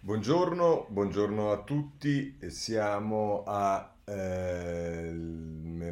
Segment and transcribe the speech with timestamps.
[0.00, 5.12] Buongiorno, buongiorno a tutti, siamo a eh,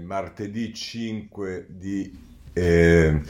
[0.00, 2.16] martedì 5 di,
[2.52, 3.20] eh,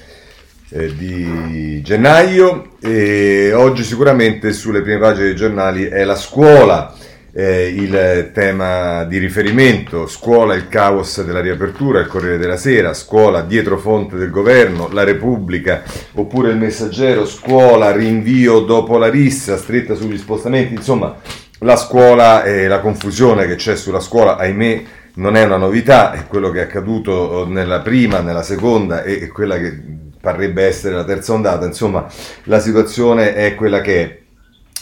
[0.69, 6.95] eh, di, gennaio e oggi sicuramente sulle prime pagine dei giornali è la scuola
[7.39, 13.43] eh, il tema di riferimento, scuola il caos della riapertura, il Corriere della Sera, scuola
[13.43, 15.83] dietro fonte del governo, la Repubblica
[16.15, 21.15] oppure il Messaggero, scuola rinvio dopo la rissa, stretta sugli spostamenti, insomma
[21.59, 24.83] la scuola e la confusione che c'è sulla scuola, ahimè,
[25.17, 29.59] non è una novità, è quello che è accaduto nella prima, nella seconda e quella
[29.59, 29.79] che
[30.19, 32.07] parrebbe essere la terza ondata, insomma
[32.45, 34.25] la situazione è quella che è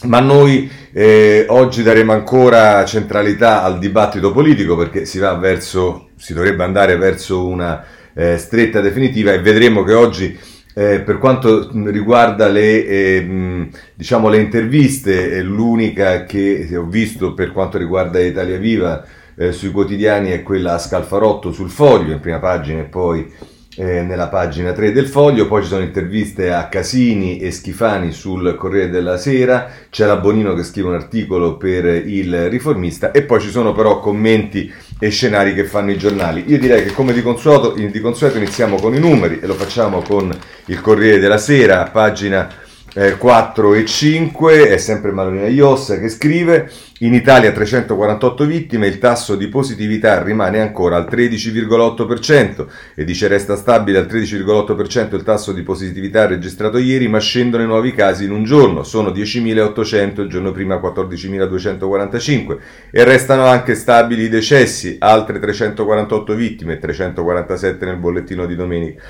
[0.04, 6.64] ma noi eh, oggi daremo ancora centralità al dibattito politico perché si verso, si dovrebbe
[6.64, 10.38] andare verso una eh, stretta definitiva e vedremo che oggi
[10.76, 17.78] eh, per quanto riguarda le, eh, diciamo, le interviste, l'unica che ho visto per quanto
[17.78, 19.04] riguarda Italia Viva
[19.36, 23.32] eh, sui quotidiani è quella a Scalfarotto sul foglio, in prima pagina e poi
[23.76, 28.54] eh, nella pagina 3 del foglio, poi ci sono interviste a Casini e Schifani sul
[28.56, 33.10] Corriere della Sera, c'è la Bonino che scrive un articolo per il riformista.
[33.10, 36.44] E poi ci sono però commenti e scenari che fanno i giornali.
[36.46, 40.02] Io direi che come di consueto, di consueto iniziamo con i numeri e lo facciamo
[40.02, 40.36] con
[40.66, 42.62] il Corriere della Sera, pagina
[42.94, 46.70] eh, 4 e 5, è sempre Malolina Iossa che scrive,
[47.00, 53.56] in Italia 348 vittime, il tasso di positività rimane ancora al 13,8% e dice resta
[53.56, 58.30] stabile al 13,8% il tasso di positività registrato ieri, ma scendono i nuovi casi in
[58.30, 62.58] un giorno, sono 10.800, il giorno prima 14.245
[62.90, 69.02] e restano anche stabili i decessi, altre 348 vittime, 347 nel bollettino di domenica.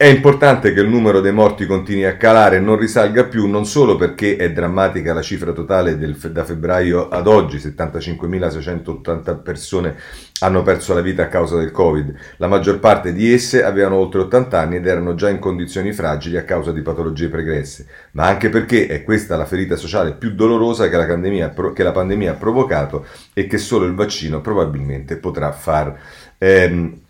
[0.00, 3.66] È importante che il numero dei morti continui a calare e non risalga più, non
[3.66, 9.96] solo perché è drammatica la cifra totale del, da febbraio ad oggi, 75.680 persone
[10.38, 12.14] hanno perso la vita a causa del Covid.
[12.36, 16.36] La maggior parte di esse avevano oltre 80 anni ed erano già in condizioni fragili
[16.36, 20.88] a causa di patologie pregresse, ma anche perché è questa la ferita sociale più dolorosa
[20.88, 25.50] che la pandemia, che la pandemia ha provocato e che solo il vaccino probabilmente potrà
[25.50, 25.98] far.
[26.38, 27.00] Ehm,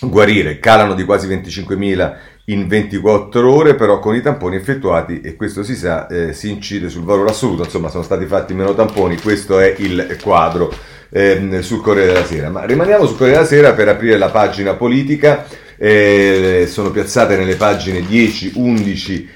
[0.00, 0.58] guarire.
[0.58, 2.14] Calano di quasi 25.000
[2.46, 6.88] in 24 ore, però con i tamponi effettuati, e questo si sa, eh, si incide
[6.88, 10.72] sul valore assoluto, insomma sono stati fatti meno tamponi, questo è il quadro
[11.10, 12.50] eh, sul Corriere della Sera.
[12.50, 15.46] Ma rimaniamo sul Corriere della Sera per aprire la pagina politica,
[15.78, 19.28] eh, sono piazzate nelle pagine 10, 11,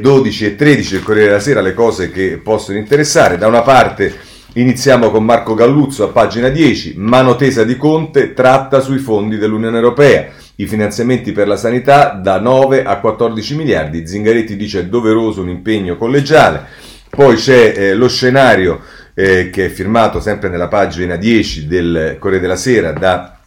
[0.00, 3.38] 12 e 13 del Corriere della Sera le cose che possono interessare.
[3.38, 4.14] Da una parte
[4.54, 9.76] Iniziamo con Marco Galluzzo a pagina 10, mano tesa di Conte tratta sui fondi dell'Unione
[9.76, 10.28] Europea.
[10.56, 14.06] I finanziamenti per la sanità da 9 a 14 miliardi.
[14.06, 16.66] Zingaretti dice è doveroso un impegno collegiale.
[17.08, 18.80] Poi c'è eh, lo scenario
[19.14, 23.38] eh, che è firmato sempre nella pagina 10 del Corriere della Sera da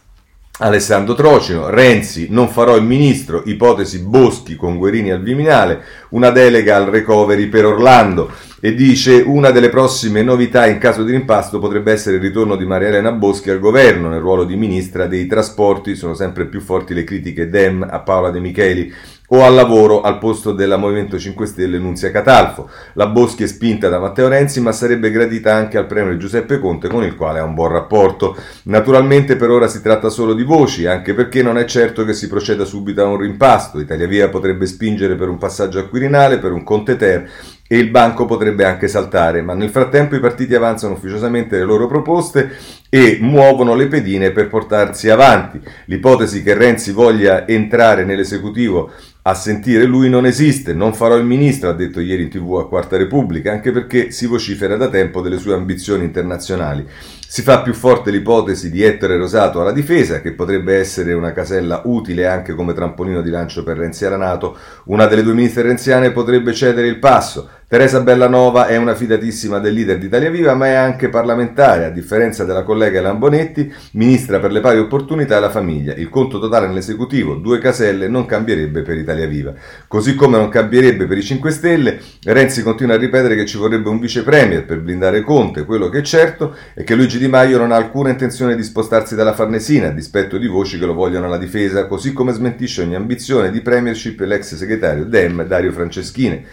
[0.58, 6.76] Alessandro Trocino, Renzi, non farò il ministro, ipotesi Boschi con Guerini al Viminale, una delega
[6.76, 11.92] al recovery per Orlando e dice una delle prossime novità in caso di rimpasto potrebbe
[11.92, 15.94] essere il ritorno di Maria Elena Boschi al governo nel ruolo di ministra dei trasporti,
[15.94, 18.92] sono sempre più forti le critiche Dem a Paola De Micheli
[19.28, 22.68] o al lavoro al posto della Movimento 5 Stelle Nunzia Catalfo.
[22.92, 26.88] La Boschi è spinta da Matteo Renzi, ma sarebbe gradita anche al premier Giuseppe Conte,
[26.88, 28.36] con il quale ha un buon rapporto.
[28.64, 32.28] Naturalmente per ora si tratta solo di voci, anche perché non è certo che si
[32.28, 33.80] proceda subito a un rimpasto.
[33.80, 37.28] Italia Via potrebbe spingere per un passaggio a Quirinale, per un Conte Ter
[37.68, 41.86] e il banco potrebbe anche saltare, ma nel frattempo i partiti avanzano ufficiosamente le loro
[41.86, 42.50] proposte
[42.88, 45.60] e muovono le pedine per portarsi avanti.
[45.86, 48.92] L'ipotesi che Renzi voglia entrare nell'esecutivo
[49.28, 52.68] a sentire lui non esiste, non farò il ministro, ha detto ieri in tv a
[52.68, 56.86] Quarta Repubblica, anche perché si vocifera da tempo delle sue ambizioni internazionali.
[57.26, 61.82] Si fa più forte l'ipotesi di Ettore Rosato alla difesa, che potrebbe essere una casella
[61.86, 64.56] utile anche come trampolino di lancio per Renzi alla Nato.
[64.84, 67.48] Una delle due ministre renziane potrebbe cedere il passo.
[67.68, 71.90] Teresa Bellanova è una fidatissima del leader di Italia Viva, ma è anche parlamentare, a
[71.90, 75.92] differenza della collega Lambonetti, ministra per le pari opportunità e la famiglia.
[75.94, 79.52] Il conto totale nell'esecutivo, due caselle, non cambierebbe per Italia Viva.
[79.88, 83.88] Così come non cambierebbe per i 5 Stelle, Renzi continua a ripetere che ci vorrebbe
[83.88, 85.64] un vice premier per blindare Conte.
[85.64, 89.16] Quello che è certo è che Luigi Di Maio non ha alcuna intenzione di spostarsi
[89.16, 92.94] dalla Farnesina, a dispetto di voci che lo vogliono alla difesa, così come smentisce ogni
[92.94, 96.46] ambizione di premiership l'ex segretario Dem Dario Franceschini.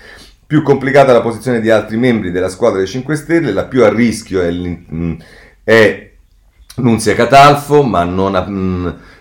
[0.54, 3.90] Più complicata la posizione di altri membri della squadra dei 5 Stelle, la più a
[3.90, 4.54] rischio è,
[5.64, 6.12] è
[6.76, 8.46] Nunzia Catalfo, ma non, ha,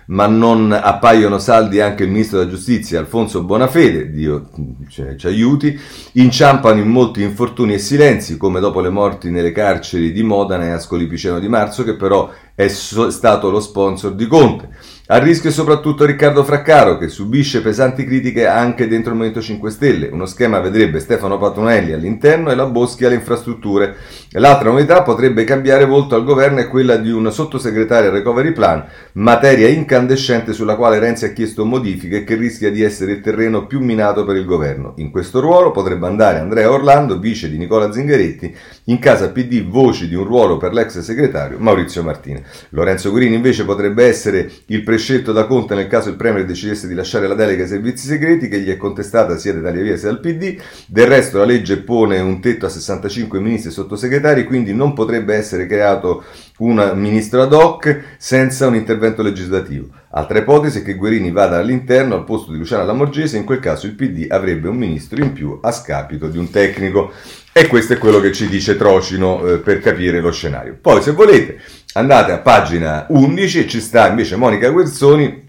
[0.09, 4.51] ma non appaiono saldi anche il ministro della giustizia Alfonso Bonafede, Dio
[4.91, 5.81] cioè, ci aiuti,
[6.13, 10.73] inciampano in molti infortuni e silenzi, come dopo le morti nelle carceri di Modena e
[10.73, 14.69] Ascoli Piceno di marzo, che però è so- stato lo sponsor di Conte.
[15.07, 20.07] A rischio soprattutto Riccardo Fraccaro, che subisce pesanti critiche anche dentro il Movimento 5 Stelle.
[20.07, 23.97] Uno schema vedrebbe Stefano Patonelli all'interno e la Boschi alle infrastrutture.
[24.35, 28.85] L'altra novità potrebbe cambiare volto al governo è quella di un sottosegretario al recovery plan,
[29.15, 33.67] materia incandescente sulla quale Renzi ha chiesto modifiche e che rischia di essere il terreno
[33.67, 34.95] più minato per il governo.
[34.99, 40.07] In questo ruolo potrebbe andare Andrea Orlando, vice di Nicola Zingaretti, in casa PD voci
[40.07, 42.41] di un ruolo per l'ex segretario Maurizio Martina.
[42.69, 46.93] Lorenzo Gurini invece potrebbe essere il prescelto da Conte nel caso il Premier decidesse di
[46.93, 50.11] lasciare la delega ai servizi segreti che gli è contestata sia da Italia Via sia
[50.11, 50.61] dal PD.
[50.87, 55.35] Del resto la legge pone un tetto a 65 ministri e sottosegretari, quindi non potrebbe
[55.35, 56.25] essere creato
[56.59, 59.87] un ministro ad hoc senza un intervento legislativo.
[60.11, 63.87] Altra ipotesi è che Guerini vada all'interno al posto di Luciana Lamorgese, in quel caso
[63.87, 67.13] il PD avrebbe un ministro in più a scapito di un tecnico.
[67.55, 70.77] E questo è quello che ci dice Trocino eh, per capire lo scenario.
[70.81, 71.61] Poi se volete
[71.95, 75.49] andate a pagina 11 e ci sta invece Monica Guerzoni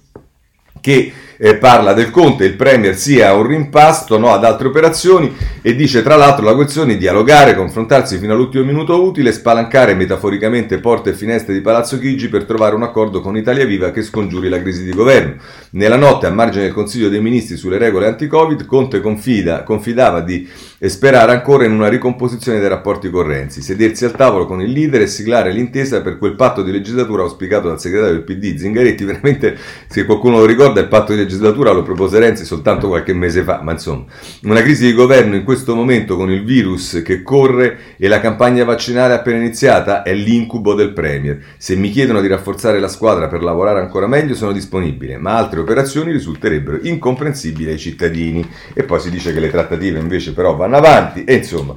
[0.81, 1.13] che
[1.43, 6.01] eh, parla del Conte, il Premier sia un rimpasto no, ad altre operazioni e dice
[6.01, 11.13] tra l'altro la questione di dialogare, confrontarsi fino all'ultimo minuto utile, spalancare metaforicamente porte e
[11.13, 14.85] finestre di Palazzo Chigi per trovare un accordo con Italia Viva che scongiuri la crisi
[14.85, 15.35] di governo.
[15.71, 20.47] Nella notte, a margine del Consiglio dei Ministri sulle regole anti-Covid, Conte confida, confidava di
[20.79, 25.01] sperare ancora in una ricomposizione dei rapporti con Renzi, sedersi al tavolo con il leader
[25.01, 29.03] e siglare l'intesa per quel patto di legislatura auspicato dal segretario del PD Zingaretti.
[29.03, 29.57] Veramente,
[29.87, 33.61] se qualcuno lo ricorda, il patto di legislatura lo propose Renzi soltanto qualche mese fa,
[33.61, 34.05] ma insomma,
[34.43, 38.63] una crisi di governo in questo momento con il virus che corre e la campagna
[38.63, 41.39] vaccinale appena iniziata è l'incubo del Premier.
[41.57, 45.59] Se mi chiedono di rafforzare la squadra per lavorare ancora meglio sono disponibile, ma altre
[45.59, 48.47] operazioni risulterebbero incomprensibili ai cittadini.
[48.73, 51.75] E poi si dice che le trattative invece però vanno avanti e insomma,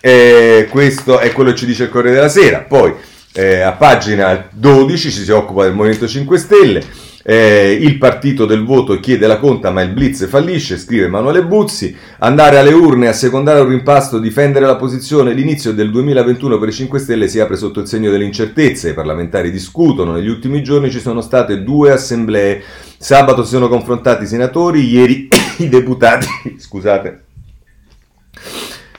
[0.00, 2.60] eh, questo è quello che ci dice il Corriere della Sera.
[2.60, 2.94] Poi
[3.32, 7.07] eh, a pagina 12 ci si occupa del Movimento 5 Stelle.
[7.30, 11.94] Eh, il partito del voto chiede la conta, ma il blitz fallisce, scrive Emanuele Buzzi.
[12.20, 15.34] Andare alle urne, a secondare un rimpasto, difendere la posizione.
[15.34, 18.88] L'inizio del 2021 per i 5 Stelle si apre sotto il segno delle incertezze.
[18.88, 20.12] I parlamentari discutono.
[20.12, 22.62] Negli ultimi giorni ci sono state due assemblee.
[22.96, 25.28] Sabato si sono confrontati i senatori, ieri
[25.58, 26.26] i deputati.
[26.56, 27.24] Scusate.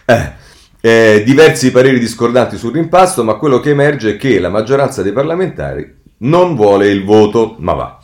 [0.05, 0.37] Eh.
[0.81, 5.13] Eh, diversi pareri discordanti sul rimpasto, ma quello che emerge è che la maggioranza dei
[5.13, 7.98] parlamentari non vuole il voto, ma va.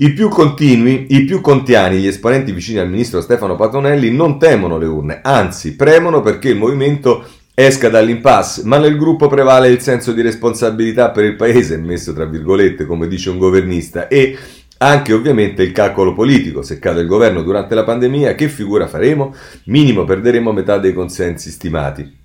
[0.00, 4.78] I più continui, i più contiani, gli esponenti vicini al ministro Stefano Patonelli non temono
[4.78, 10.12] le urne, anzi premono perché il movimento esca dall'impasse, ma nel gruppo prevale il senso
[10.12, 14.38] di responsabilità per il paese, messo tra virgolette come dice un governista, e
[14.78, 19.34] anche ovviamente il calcolo politico, se cade il governo durante la pandemia, che figura faremo?
[19.64, 22.17] Minimo perderemo metà dei consensi stimati.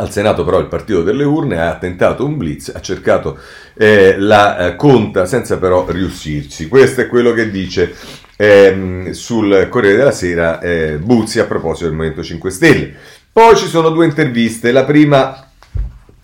[0.00, 3.38] Al Senato però il partito delle urne ha tentato un blitz, ha cercato
[3.74, 6.68] eh, la eh, conta senza però riuscirci.
[6.68, 7.94] Questo è quello che dice
[8.36, 12.94] ehm, sul Corriere della Sera eh, Buzzi a proposito del Movimento 5 Stelle.
[13.30, 15.44] Poi ci sono due interviste, la prima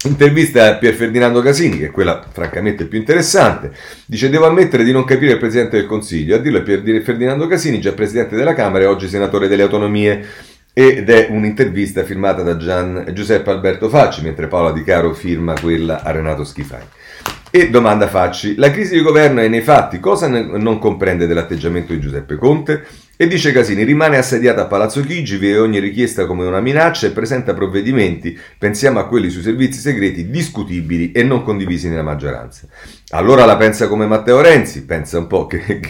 [0.05, 3.73] Intervista a Pier Ferdinando Casini, che è quella francamente più interessante.
[4.05, 6.37] Dice: Devo ammettere di non capire il presidente del Consiglio.
[6.37, 10.25] A dirlo è Pier Ferdinando Casini, già presidente della Camera e oggi senatore delle autonomie
[10.79, 16.03] ed è un'intervista firmata da Gian, Giuseppe Alberto Facci, mentre Paola Di Caro firma quella
[16.03, 16.85] a Renato Schifani.
[17.51, 22.01] E domanda Facci, la crisi di governo è nei fatti, cosa non comprende dell'atteggiamento di
[22.01, 22.85] Giuseppe Conte?
[23.17, 27.13] E dice Casini, rimane assediata a Palazzo Chigi, vede ogni richiesta come una minaccia e
[27.13, 32.67] presenta provvedimenti, pensiamo a quelli sui servizi segreti, discutibili e non condivisi nella maggioranza.
[33.13, 35.81] Allora la pensa come Matteo Renzi, pensa un po' che,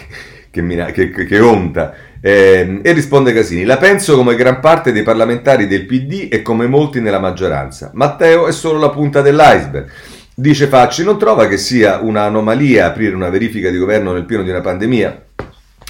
[0.91, 1.93] che, che, che onta.
[2.19, 6.67] Eh, e risponde Casini: La penso come gran parte dei parlamentari del PD e come
[6.67, 7.91] molti nella maggioranza.
[7.93, 9.89] Matteo è solo la punta dell'iceberg.
[10.33, 14.49] Dice Facci: Non trova che sia un'anomalia aprire una verifica di governo nel pieno di
[14.49, 15.25] una pandemia?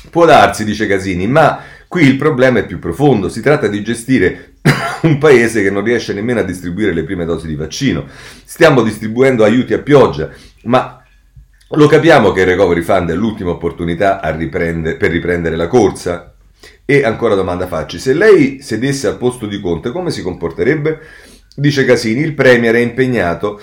[0.09, 3.29] Può darsi, dice Casini, ma qui il problema è più profondo.
[3.29, 4.53] Si tratta di gestire
[5.03, 8.05] un paese che non riesce nemmeno a distribuire le prime dosi di vaccino.
[8.45, 10.29] Stiamo distribuendo aiuti a pioggia,
[10.63, 11.01] ma
[11.69, 16.33] lo capiamo che il Recovery Fund è l'ultima opportunità riprendere, per riprendere la corsa?
[16.85, 20.99] E ancora domanda facci, se lei sedesse al posto di Conte come si comporterebbe?
[21.55, 23.59] Dice Casini, il Premier è impegnato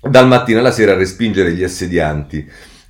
[0.00, 2.48] dal mattino alla sera a respingere gli assedianti.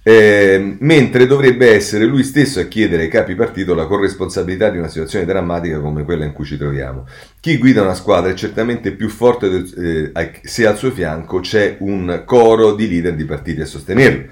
[0.09, 4.87] Eh, mentre dovrebbe essere lui stesso a chiedere ai capi partito la corresponsabilità di una
[4.87, 7.09] situazione drammatica come quella in cui ci troviamo.
[7.41, 11.79] Chi guida una squadra è certamente più forte del, eh, se al suo fianco c'è
[11.81, 14.27] un coro di leader di partiti a sostenerlo.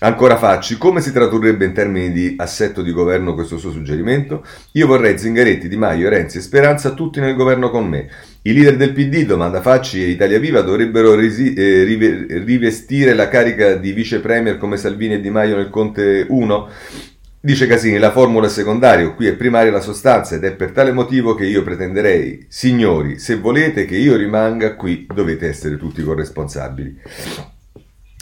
[0.00, 4.44] Ancora Facci, come si tradurrebbe in termini di assetto di governo questo suo suggerimento?
[4.72, 8.08] Io vorrei Zingaretti, Di Maio, Renzi e Speranza tutti nel governo con me.
[8.42, 13.28] I leader del PD, domanda Facci e Italia Viva, dovrebbero resi- eh, rive- rivestire la
[13.28, 16.68] carica di vice premier come Salvini e Di Maio nel Conte 1?
[17.38, 20.92] Dice Casini, la formula è secondaria, qui è primaria la sostanza ed è per tale
[20.92, 26.98] motivo che io pretenderei, signori, se volete che io rimanga qui dovete essere tutti corresponsabili.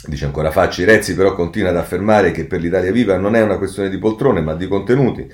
[0.05, 3.57] Dice ancora Facci, Rezzi però continua ad affermare che per l'Italia Viva non è una
[3.57, 5.29] questione di poltrone ma di contenuti.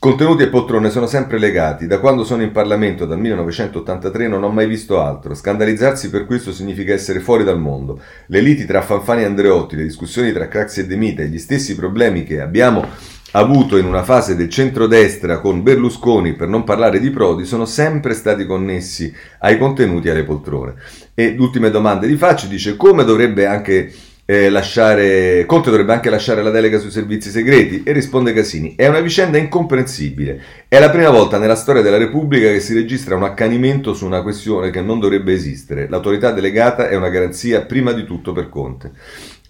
[0.00, 1.88] Contenuti e poltrone sono sempre legati.
[1.88, 5.34] Da quando sono in Parlamento, dal 1983, non ho mai visto altro.
[5.34, 8.00] Scandalizzarsi per questo significa essere fuori dal mondo.
[8.26, 11.38] Le liti tra Fanfani e Andreotti, le discussioni tra Craxi e De Mita e gli
[11.40, 12.86] stessi problemi che abbiamo
[13.32, 18.14] avuto in una fase del centrodestra con Berlusconi, per non parlare di Prodi, sono sempre
[18.14, 20.74] stati connessi ai contenuti e alle poltrone.
[21.12, 23.92] E l'ultima domanda di Facci dice come dovrebbe anche
[24.30, 28.86] eh, lasciare, Conte dovrebbe anche lasciare la delega sui servizi segreti e risponde Casini, è
[28.86, 33.22] una vicenda incomprensibile, è la prima volta nella storia della Repubblica che si registra un
[33.22, 38.04] accanimento su una questione che non dovrebbe esistere, l'autorità delegata è una garanzia prima di
[38.04, 38.92] tutto per Conte.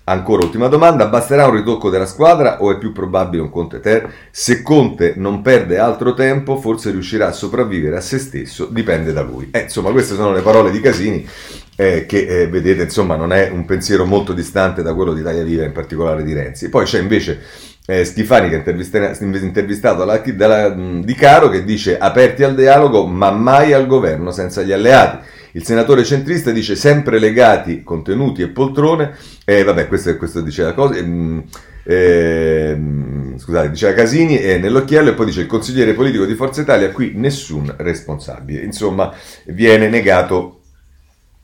[0.09, 4.11] Ancora ultima domanda, basterà un ritocco della squadra o è più probabile un Conte Ter?
[4.31, 9.21] Se Conte non perde altro tempo, forse riuscirà a sopravvivere a se stesso, dipende da
[9.21, 9.49] lui.
[9.51, 11.29] Eh, insomma, queste sono le parole di Casini,
[11.77, 15.45] eh, che eh, vedete, insomma, non è un pensiero molto distante da quello di Italia
[15.45, 16.71] Viva, in particolare di Renzi.
[16.71, 17.41] Poi c'è invece
[17.85, 23.31] eh, Schifani che è intervistato dalla, dalla, Di Caro che dice aperti al dialogo ma
[23.31, 25.37] mai al governo senza gli alleati.
[25.59, 30.63] Il senatore centrista dice sempre legati contenuti e poltrone, e eh, vabbè, questo, questo dice
[30.63, 30.95] la cosa.
[30.95, 31.43] Ehm,
[31.83, 36.93] ehm, scusate, diceva Casini e nell'occhiello e poi dice il consigliere politico di Forza Italia,
[36.93, 38.63] qui nessun responsabile.
[38.63, 39.13] Insomma,
[39.47, 40.61] viene negato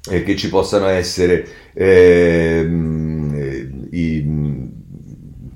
[0.09, 4.73] eh, che ci possano essere ehm, eh, i,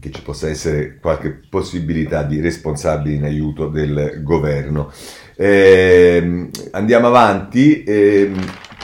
[0.00, 4.91] che ci possa essere qualche possibilità di responsabili in aiuto del governo.
[5.40, 8.33] Eh, andiamo avanti eh,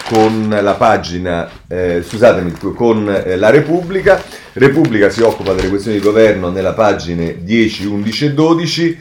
[0.08, 4.22] con la pagina, eh, scusatemi, con eh, la Repubblica.
[4.52, 9.00] Repubblica si occupa delle questioni di governo nella pagina 10, 11 e 12.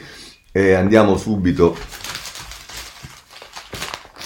[0.76, 1.76] andiamo subito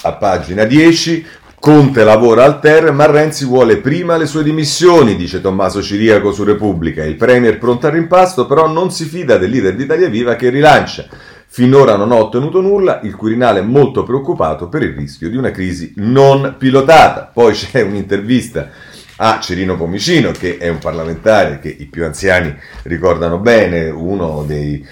[0.01, 1.25] a pagina 10.
[1.59, 6.43] Conte lavora al Ter, ma Renzi vuole prima le sue dimissioni, dice Tommaso Ciriaco su
[6.43, 7.03] Repubblica.
[7.03, 10.49] Il Premier pronto al rimpasto, però non si fida del leader di Italia Viva che
[10.49, 11.05] rilancia.
[11.51, 15.49] Finora non ho ottenuto nulla, il Quirinale è molto preoccupato per il rischio di una
[15.49, 17.31] crisi non pilotata.
[17.33, 18.69] Poi c'è un'intervista
[19.15, 24.85] a Cerino Pomicino, che è un parlamentare che i più anziani ricordano bene, uno dei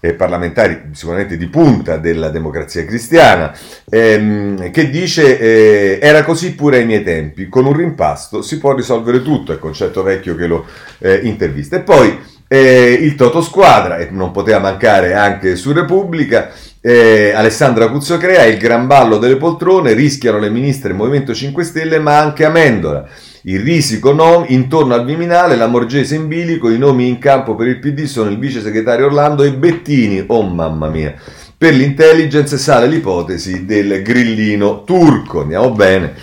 [0.00, 3.56] eh, parlamentari sicuramente di punta della democrazia cristiana,
[3.88, 8.74] ehm, che dice eh, era così pure ai miei tempi, con un rimpasto si può
[8.74, 10.66] risolvere tutto, è il concetto vecchio che lo
[10.98, 11.76] eh, intervista.
[11.76, 17.88] E poi eh, il Toto Squadra, e non poteva mancare anche su Repubblica, eh, Alessandra
[17.88, 22.44] Cuzzocrea, il gran ballo delle poltrone, rischiano le ministre del Movimento 5 Stelle, ma anche
[22.44, 23.08] Amendola.
[23.46, 27.66] Il risico no, intorno al Viminale, la Morgese in bilico, i nomi in campo per
[27.66, 30.24] il PD sono il vice segretario Orlando e Bettini.
[30.28, 31.14] Oh mamma mia!
[31.56, 35.42] Per l'intelligence sale l'ipotesi del grillino turco.
[35.42, 36.14] Andiamo bene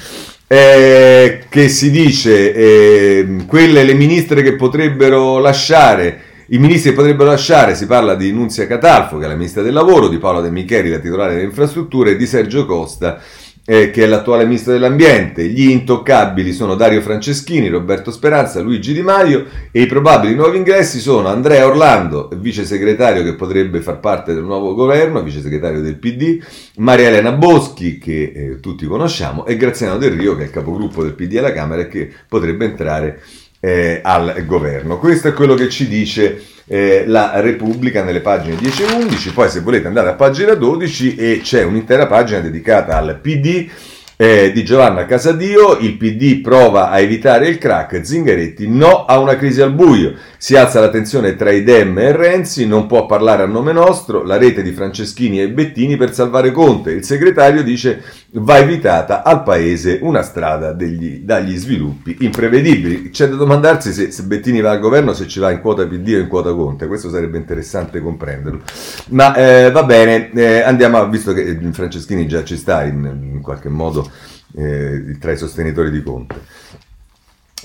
[0.52, 7.30] eh, che si dice eh, quelle le ministre che potrebbero lasciare i ministri che potrebbero
[7.30, 10.52] lasciare, si parla di Nunzia Catalfo, che è la ministra del lavoro, di Paola De
[10.52, 13.22] Micheli, la titolare delle infrastrutture, e di Sergio Costa,
[13.66, 15.48] eh, che è l'attuale ministro dell'ambiente.
[15.48, 21.00] Gli intoccabili sono Dario Franceschini, Roberto Speranza, Luigi Di Maio e i probabili nuovi ingressi
[21.00, 25.98] sono Andrea Orlando, vice segretario che potrebbe far parte del nuovo governo, vice segretario del
[25.98, 26.44] PD,
[26.78, 31.04] Maria Elena Boschi che eh, tutti conosciamo e Graziano Del Rio che è il capogruppo
[31.04, 33.22] del PD alla Camera e che potrebbe entrare
[33.62, 34.98] eh, al governo.
[34.98, 39.50] Questo è quello che ci dice eh, la Repubblica nelle pagine 10 e 11, poi
[39.50, 43.70] se volete andare a pagina 12 e c'è un'intera pagina dedicata al PD
[44.18, 49.36] eh, di Giovanna Casadio, il PD prova a evitare il crack, Zingaretti no a una
[49.36, 50.14] crisi al buio,
[50.44, 54.24] si alza la tensione tra i Dem e Renzi, non può parlare a nome nostro,
[54.24, 59.44] la rete di Franceschini e Bettini per salvare Conte, il segretario dice va evitata al
[59.44, 63.12] paese una strada degli, dagli sviluppi imprevedibili.
[63.12, 66.16] C'è da domandarsi se, se, Bettini va al governo, se ci va in quota PD
[66.16, 68.62] o in quota Conte, questo sarebbe interessante comprenderlo.
[69.10, 73.70] Ma eh, va bene, eh, andiamo visto che Franceschini già ci sta in, in qualche
[73.70, 74.10] modo
[74.58, 76.36] eh, tra i sostenitori di Conte.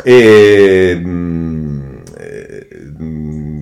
[0.03, 1.56] E, mh, mm, eh,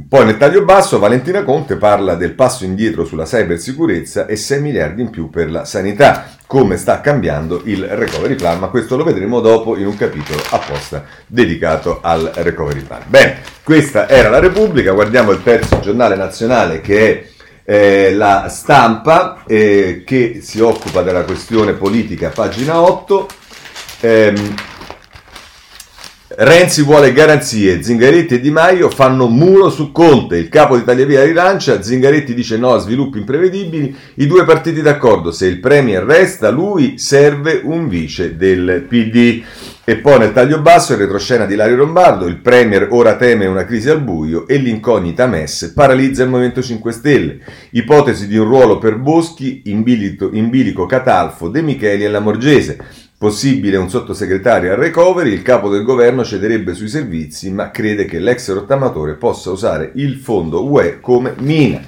[0.08, 5.02] poi nel taglio basso Valentina Conte parla del passo indietro sulla cybersicurezza e 6 miliardi
[5.02, 6.32] in più per la sanità.
[6.46, 11.04] come sta cambiando il recovery plan, ma questo lo vedremo dopo in un capitolo apposta
[11.26, 13.02] dedicato al recovery plan.
[13.06, 17.26] Bene, questa era la Repubblica, guardiamo il terzo giornale nazionale che è
[17.64, 23.28] eh, la stampa eh, che si occupa della questione politica, pagina 8.
[24.00, 24.54] Ehm,
[26.36, 31.06] Renzi vuole garanzie, Zingaretti e Di Maio fanno muro su Conte, il capo di Italia
[31.06, 36.02] Via rilancia, Zingaretti dice no a sviluppi imprevedibili, i due partiti d'accordo, se il Premier
[36.02, 39.44] resta lui serve un vice del PD.
[39.86, 43.66] E poi nel taglio basso il retroscena di Lario Lombardo, il Premier ora teme una
[43.66, 47.38] crisi al buio e l'incognita MES paralizza il Movimento 5 Stelle.
[47.72, 49.84] Ipotesi di un ruolo per Boschi in
[50.32, 52.78] in bilico Catalfo, De Micheli e Lamorgese.
[53.24, 58.18] Possibile un sottosegretario al recovery, il capo del governo cederebbe sui servizi, ma crede che
[58.18, 61.80] l'ex rottamatore possa usare il fondo UE come mina.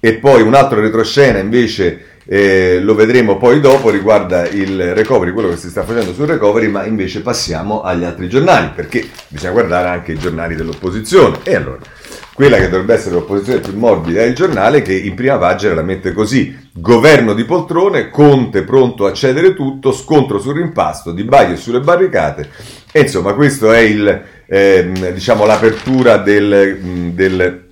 [0.00, 5.50] E poi un altro retroscena invece eh, lo vedremo poi dopo, riguarda il recovery, quello
[5.50, 9.88] che si sta facendo sul recovery, ma invece passiamo agli altri giornali, perché bisogna guardare
[9.88, 11.40] anche i giornali dell'opposizione.
[11.42, 11.80] E allora,
[12.40, 15.82] quella che dovrebbe essere l'opposizione più morbida è il giornale che in prima pagina la
[15.82, 16.56] mette così.
[16.72, 22.48] Governo di poltrone, Conte pronto a cedere tutto, scontro sul rimpasto, Di Baio sulle barricate.
[22.90, 26.78] E insomma, questo è il, eh, diciamo, l'apertura del,
[27.12, 27.64] del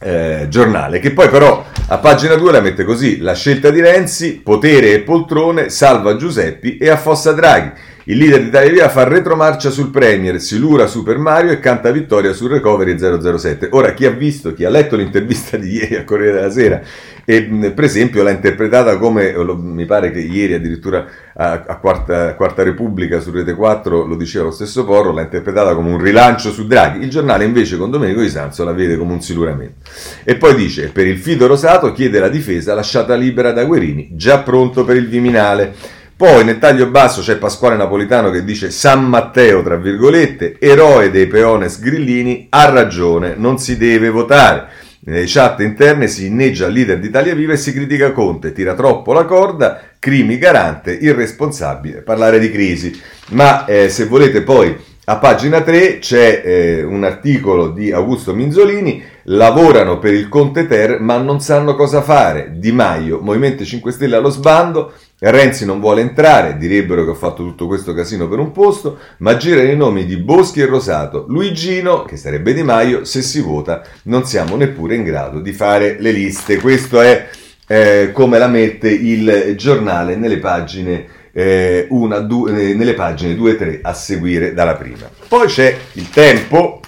[0.00, 4.40] eh, giornale, che poi però a pagina 2 la mette così, la scelta di Renzi,
[4.42, 7.70] potere e poltrone, salva Giuseppi e affossa Draghi.
[8.06, 11.90] Il leader di Italia Via fa retromarcia sul Premier, si lura Super Mario e canta
[11.90, 13.68] vittoria sul Recovery 007.
[13.70, 16.82] Ora, chi ha visto, chi ha letto l'intervista di ieri a Corriere della Sera
[17.24, 17.42] e
[17.74, 23.20] per esempio l'ha interpretata come, mi pare che ieri addirittura a, a, quarta, quarta, Repubblica
[23.20, 27.02] su Rete 4 lo diceva lo stesso Porro, l'ha interpretata come un rilancio su Draghi.
[27.02, 29.88] Il giornale invece con Domenico Di Sanzo la vede come un siluramento.
[30.24, 34.40] E poi dice, per il fido rosato chiede la difesa lasciata libera da Guerini, già
[34.40, 35.93] pronto per il Viminale.
[36.16, 41.26] Poi nel taglio basso c'è Pasquale Napolitano che dice San Matteo, tra virgolette, eroe dei
[41.26, 44.68] peones grillini, ha ragione, non si deve votare.
[45.00, 49.12] Nelle chat interne si inneggia al leader d'Italia Viva e si critica Conte, tira troppo
[49.12, 52.96] la corda, Crimi garante, irresponsabile, parlare di crisi.
[53.30, 54.72] Ma eh, se volete poi
[55.06, 61.00] a pagina 3 c'è eh, un articolo di Augusto Minzolini, lavorano per il Conte Ter
[61.00, 62.54] ma non sanno cosa fare.
[62.56, 67.42] Di Maio, Movimento 5 Stelle allo sbando, Renzi non vuole entrare, direbbero che ho fatto
[67.42, 71.24] tutto questo casino per un posto, ma girano i nomi di Boschi e Rosato.
[71.28, 75.96] Luigino, che sarebbe Di Maio, se si vota non siamo neppure in grado di fare
[75.98, 76.58] le liste.
[76.58, 77.28] Questo è
[77.66, 83.50] eh, come la mette il giornale nelle pagine eh, una, due, eh, nelle pagine 2
[83.50, 85.10] e 3 a seguire dalla prima.
[85.28, 86.80] Poi c'è il tempo,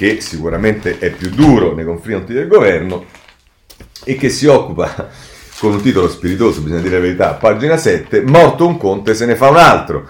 [0.00, 3.04] che sicuramente è più duro nei confronti del governo
[4.02, 5.10] e che si occupa
[5.58, 9.36] con un titolo spiritoso, bisogna dire la verità, pagina 7, morto un conte se ne
[9.36, 10.08] fa un altro.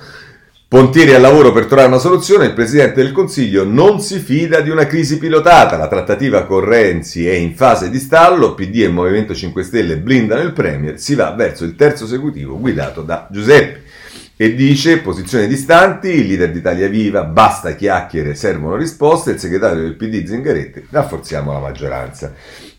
[0.69, 4.71] Pontieri al lavoro per trovare una soluzione, il Presidente del Consiglio non si fida di
[4.71, 9.35] una crisi pilotata, la trattativa con Renzi è in fase di stallo, PD e Movimento
[9.35, 13.83] 5 Stelle blindano il Premier, si va verso il terzo esecutivo guidato da Giuseppe.
[14.43, 19.97] E dice, posizioni distanti, il leader d'Italia Viva, basta chiacchiere, servono risposte, il segretario del
[19.97, 22.33] PD Zingaretti, rafforziamo la maggioranza.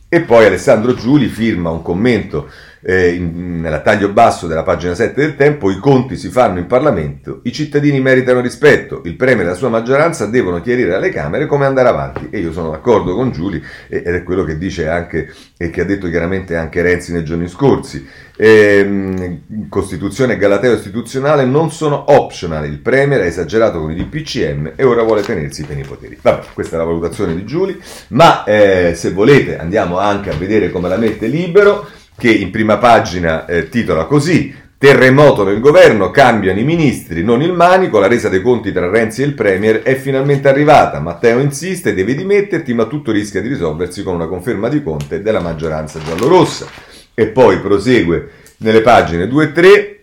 [0.09, 2.49] E poi Alessandro Giuli firma un commento
[2.81, 6.67] eh, in, nella taglio basso della pagina 7 del Tempo, i conti si fanno in
[6.67, 11.45] Parlamento, i cittadini meritano rispetto, il Premier e la sua maggioranza devono chiarire alle Camere
[11.45, 15.31] come andare avanti e io sono d'accordo con Giuli ed è quello che dice anche
[15.57, 18.05] e che ha detto chiaramente anche Renzi nei giorni scorsi.
[18.35, 24.73] Eh, Costituzione e Galateo istituzionale non sono optional, il Premier ha esagerato con i DPCM
[24.75, 26.17] e ora vuole tenersi i pieni poteri.
[26.19, 30.71] Vabbè, questa è la valutazione di Giuli, ma eh, se volete andiamo anche a vedere
[30.71, 31.87] come la mette libero
[32.21, 37.51] che in prima pagina eh, titola così Terremoto nel governo, cambiano i ministri, non il
[37.51, 40.99] manico, la resa dei conti tra Renzi e il Premier è finalmente arrivata.
[40.99, 45.39] Matteo insiste, deve dimetterti, ma tutto rischia di risolversi con una conferma di Conte della
[45.39, 46.67] maggioranza giallorossa.
[47.13, 49.99] E poi prosegue nelle pagine 2 e 3.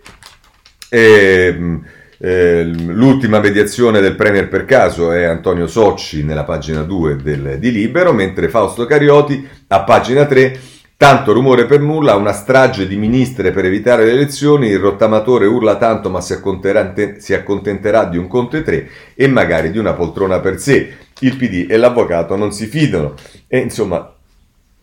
[0.91, 1.85] Ehm,
[2.19, 7.73] eh, l'ultima mediazione del Premier per caso è Antonio Socci nella pagina 2 del, di
[7.73, 13.53] Libero, mentre Fausto Carioti a pagina 3 Tanto rumore per nulla, una strage di ministre
[13.53, 18.27] per evitare le elezioni, il rottamatore urla tanto ma si accontenterà, si accontenterà di un
[18.27, 20.97] conte 3 e magari di una poltrona per sé.
[21.21, 23.15] Il PD e l'avvocato non si fidano.
[23.47, 24.13] E insomma,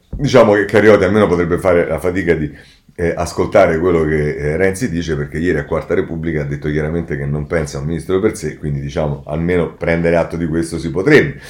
[0.09, 2.49] diciamo che Cariotti almeno potrebbe fare la fatica di
[2.95, 7.17] eh, ascoltare quello che eh, Renzi dice perché ieri a Quarta Repubblica ha detto chiaramente
[7.17, 10.79] che non pensa a un ministro per sé, quindi diciamo almeno prendere atto di questo
[10.79, 11.41] si potrebbe.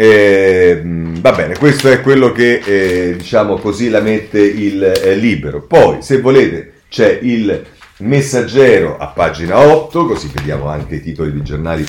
[0.00, 5.62] Eh, va bene, questo è quello che eh, diciamo così la mette il eh, libero.
[5.62, 11.42] Poi, se volete, c'è il Messaggero a pagina 8, così vediamo anche i titoli di
[11.42, 11.84] giornali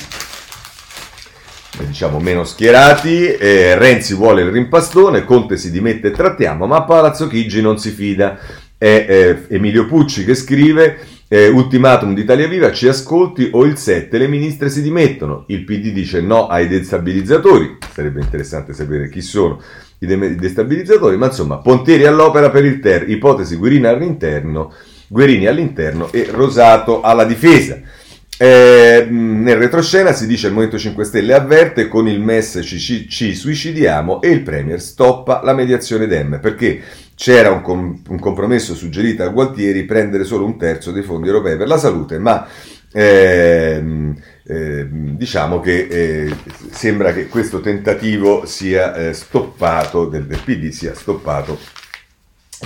[1.78, 3.26] eh, diciamo meno schierati.
[3.26, 7.90] Eh, Renzi vuole il rimpastone, Conte si dimette e trattiamo, ma Palazzo Chigi non si
[7.90, 8.40] fida.
[8.76, 10.98] È eh, Emilio Pucci che scrive.
[11.32, 15.44] Eh, ultimatum di Italia Viva, ci ascolti o il 7 le ministre si dimettono.
[15.46, 19.62] Il PD dice no ai destabilizzatori, sarebbe interessante sapere chi sono
[20.00, 24.72] i destabilizzatori, ma insomma, Pontieri all'opera per il Ter, ipotesi Guerini all'interno,
[25.06, 27.80] Guerini all'interno e Rosato alla difesa.
[28.36, 33.34] Eh, nel retroscena si dice il Movimento 5 Stelle avverte con il MES ci, ci,
[33.34, 36.80] suicidiamo e il Premier stoppa la mediazione DEM perché
[37.20, 41.58] c'era un, com- un compromesso suggerito a Gualtieri prendere solo un terzo dei fondi europei
[41.58, 42.46] per la salute, ma
[42.90, 44.14] eh,
[44.46, 46.34] eh, diciamo che eh,
[46.70, 51.58] sembra che questo tentativo sia eh, stoppato, del, del, PD sia stoppato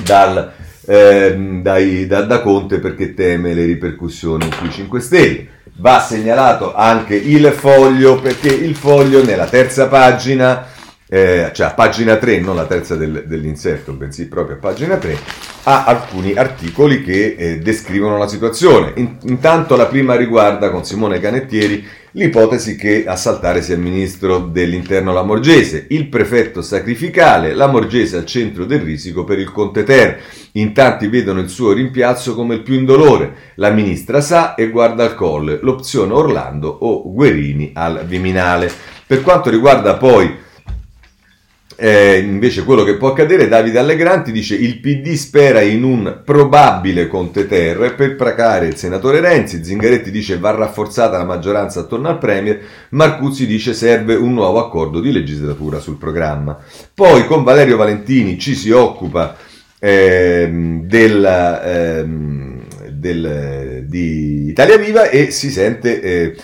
[0.04, 0.52] dal,
[0.86, 5.48] ehm, dai, da, da Conte perché teme le ripercussioni sui 5 Stelle.
[5.78, 10.73] Va segnalato anche il foglio perché il foglio nella terza pagina
[11.14, 15.16] eh, cioè a pagina 3, non la terza del, dell'inserto, bensì proprio a pagina 3,
[15.62, 18.94] ha alcuni articoli che eh, descrivono la situazione.
[18.96, 24.38] In, intanto la prima riguarda, con Simone Canettieri, l'ipotesi che a saltare sia il ministro
[24.40, 30.20] dell'interno Lamorgese, il prefetto sacrificale, Lamorgese al centro del risico per il Conte Ter.
[30.55, 33.53] In tanti vedono il suo rimpiazzo come il più indolore.
[33.55, 38.68] La ministra sa e guarda al colle, l'opzione Orlando o Guerini al Viminale.
[39.07, 40.42] Per quanto riguarda poi
[41.76, 47.08] eh, invece quello che può accadere, Davide Allegranti dice il PD spera in un probabile
[47.08, 52.18] Conte Ter per placare il senatore Renzi, Zingaretti dice va rafforzata la maggioranza attorno al
[52.18, 52.60] Premier,
[52.90, 56.58] Marcuzzi dice serve un nuovo accordo di legislatura sul programma.
[56.94, 59.37] Poi con Valerio Valentini ci si occupa
[59.78, 60.48] eh,
[60.84, 62.06] della, eh,
[62.90, 66.37] del, di Italia Viva e si sente eh,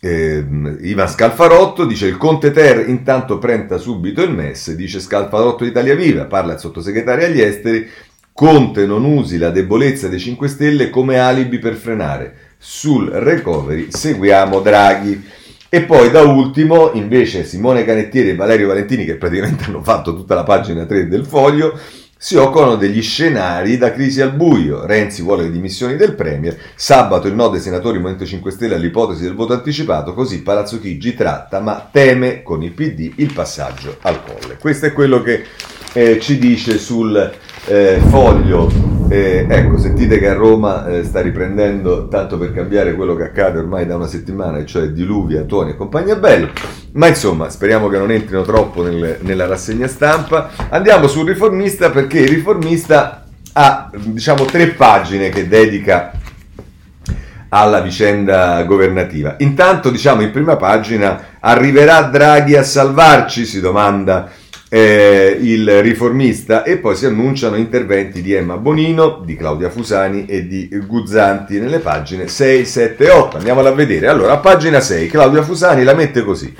[0.00, 0.44] eh,
[0.82, 6.24] Ivan Scalfarotto dice il Conte Ter intanto prenta subito il MES, dice Scalfarotto Italia Viva,
[6.24, 7.88] parla il sottosegretario agli esteri,
[8.32, 12.34] Conte non usi la debolezza dei 5 Stelle come alibi per frenare.
[12.58, 15.24] Sul recovery seguiamo Draghi.
[15.68, 20.34] E poi da ultimo invece Simone Canettieri e Valerio Valentini che praticamente hanno fatto tutta
[20.34, 21.78] la pagina 3 del foglio
[22.26, 24.84] si occupano degli scenari da crisi al buio.
[24.84, 29.22] Renzi vuole le dimissioni del Premier, sabato il no dei senatori Movimento 5 Stelle all'ipotesi
[29.22, 34.24] del voto anticipato, così Palazzo Chigi tratta ma teme con il PD il passaggio al
[34.24, 34.56] colle.
[34.58, 35.44] Questo è quello che
[35.92, 37.32] eh, ci dice sul
[37.66, 38.70] eh, foglio,
[39.08, 43.58] eh, ecco, sentite che a Roma eh, sta riprendendo, tanto per cambiare quello che accade
[43.58, 46.48] ormai da una settimana, cioè diluvia, tuoni e compagnia bella.
[46.92, 50.50] Ma insomma, speriamo che non entrino troppo nel, nella rassegna stampa.
[50.70, 56.12] Andiamo sul riformista perché il riformista ha, diciamo, tre pagine che dedica
[57.48, 59.36] alla vicenda governativa.
[59.38, 64.30] Intanto, diciamo, in prima pagina arriverà Draghi a salvarci, si domanda
[64.68, 70.46] eh, il riformista e poi si annunciano interventi di Emma Bonino, di Claudia Fusani e
[70.46, 73.36] di Guzzanti nelle pagine 6, 7 e 8.
[73.36, 74.08] Andiamola a vedere.
[74.08, 76.54] Allora, a pagina 6 Claudia Fusani la mette così.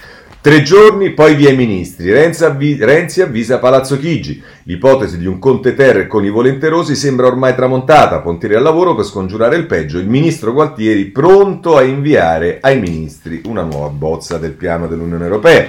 [0.46, 2.12] Tre giorni, poi via i ministri.
[2.12, 4.40] Renzi, avvi- Renzi, avvisa Palazzo Chigi.
[4.62, 8.20] L'ipotesi di un Conte Ter con i volenterosi sembra ormai tramontata.
[8.20, 9.98] Pontieri al lavoro per scongiurare il peggio.
[9.98, 15.68] Il ministro Gualtieri pronto a inviare ai ministri una nuova bozza del piano dell'Unione Europea.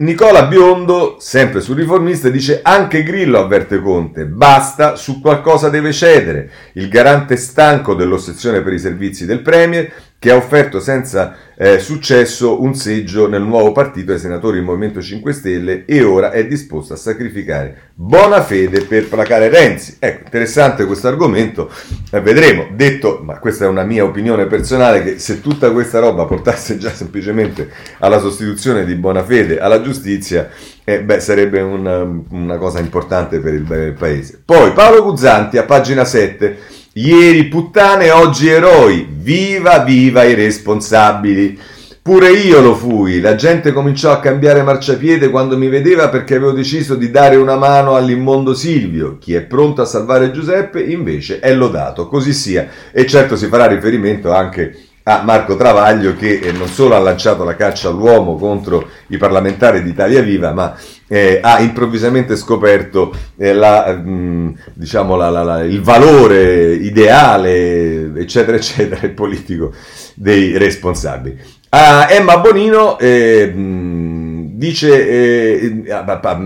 [0.00, 6.50] Nicola Biondo, sempre sul riformista, dice anche Grillo avverte Conte, basta, su qualcosa deve cedere.
[6.74, 12.60] Il garante stanco dell'ossessione per i servizi del Premier, che ha offerto senza eh, successo
[12.60, 16.92] un seggio nel nuovo partito ai senatori del Movimento 5 Stelle e ora è disposto
[16.92, 19.96] a sacrificare buona fede per placare Renzi.
[19.98, 21.70] Ecco, interessante questo argomento,
[22.10, 22.68] eh, vedremo.
[22.72, 26.90] Detto, ma questa è una mia opinione personale, che se tutta questa roba portasse già
[26.90, 30.48] semplicemente alla sostituzione di buona fede alla giustizia,
[30.84, 34.40] eh, beh, sarebbe una, una cosa importante per il bene del paese.
[34.44, 39.06] Poi Paolo Guzzanti a pagina 7 Ieri puttane, oggi eroi.
[39.08, 41.56] Viva, viva i responsabili.
[42.02, 43.20] Pure io lo fui.
[43.20, 47.54] La gente cominciò a cambiare marciapiede quando mi vedeva perché avevo deciso di dare una
[47.54, 49.16] mano all'immondo Silvio.
[49.18, 52.08] Chi è pronto a salvare Giuseppe invece è lodato.
[52.08, 52.66] Così sia.
[52.90, 57.42] E certo si farà riferimento anche a Marco Travaglio che eh, non solo ha lanciato
[57.42, 60.76] la caccia all'uomo contro i parlamentari di Italia Viva, ma
[61.08, 68.58] eh, ha improvvisamente scoperto eh, la, mh, mm, diciamo la, la, il valore ideale, eccetera,
[68.58, 69.72] eccetera, politico
[70.14, 71.40] dei responsabili.
[71.70, 75.84] A Emma Bonino eh, mh, mm, dice eh,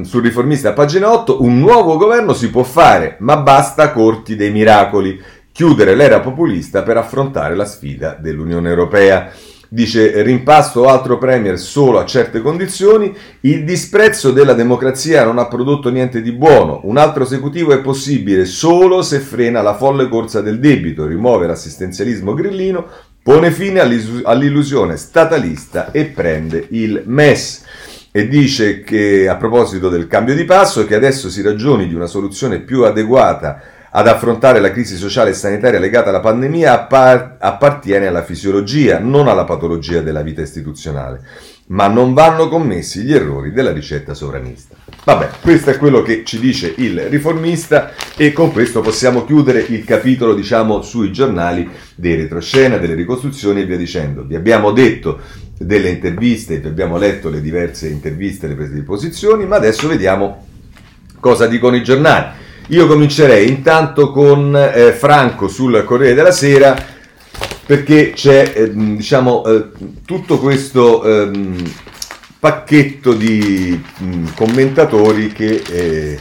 [0.03, 4.53] sul riformista a pagina 8, un nuovo governo si può fare, ma basta corti dei
[4.53, 5.21] miracoli.
[5.53, 9.31] Chiudere l'era populista per affrontare la sfida dell'Unione Europea.
[9.69, 15.89] Dice rimpasto altro premier solo a certe condizioni, il disprezzo della democrazia non ha prodotto
[15.89, 20.61] niente di buono, un altro esecutivo è possibile solo se frena la folle corsa del
[20.61, 22.87] debito, rimuove l'assistenzialismo grillino,
[23.23, 27.65] pone fine all'illusione statalista e prende il MES
[28.11, 32.05] e dice che a proposito del cambio di passo che adesso si ragioni di una
[32.05, 33.63] soluzione più adeguata
[33.95, 39.29] ad affrontare la crisi sociale e sanitaria legata alla pandemia appar- appartiene alla fisiologia, non
[39.29, 41.21] alla patologia della vita istituzionale,
[41.67, 44.77] ma non vanno commessi gli errori della ricetta sovranista.
[45.05, 49.85] Vabbè, questo è quello che ci dice il riformista e con questo possiamo chiudere il
[49.85, 54.25] capitolo, diciamo, sui giornali dei retroscena, delle ricostruzioni e via dicendo.
[54.25, 55.21] Vi abbiamo detto
[55.59, 60.47] delle interviste, vi abbiamo letto le diverse interviste, le prese di posizioni, ma adesso vediamo
[61.21, 62.41] cosa dicono i giornali.
[62.69, 66.75] Io comincerei intanto con eh, Franco sul Corriere della Sera
[67.67, 69.69] perché c'è eh, diciamo, eh,
[70.05, 71.73] tutto questo ehm,
[72.39, 76.19] pacchetto di mh, mm, commentatori che eh,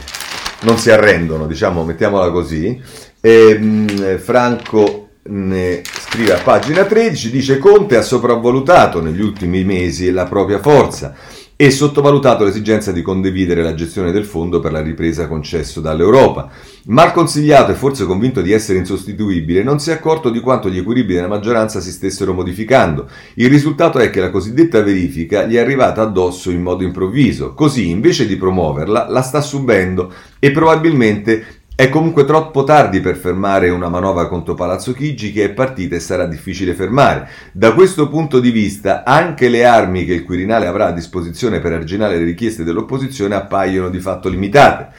[0.62, 2.80] non si arrendono, diciamo, mettiamola così.
[3.20, 10.10] E, mh, Franco ne scrive a pagina 13, dice Conte ha sopravvalutato negli ultimi mesi
[10.10, 11.14] la propria forza
[11.62, 16.50] e sottovalutato l'esigenza di condividere la gestione del fondo per la ripresa concesso dall'Europa.
[16.86, 20.78] Mal consigliato e forse convinto di essere insostituibile, non si è accorto di quanto gli
[20.78, 23.08] equilibri della maggioranza si stessero modificando.
[23.34, 27.90] Il risultato è che la cosiddetta verifica gli è arrivata addosso in modo improvviso, così
[27.90, 33.88] invece di promuoverla la sta subendo e probabilmente è comunque troppo tardi per fermare una
[33.88, 37.28] manovra contro Palazzo Chigi che è partita e sarà difficile fermare.
[37.50, 41.72] Da questo punto di vista anche le armi che il Quirinale avrà a disposizione per
[41.72, 44.90] arginare le richieste dell'opposizione appaiono di fatto limitate.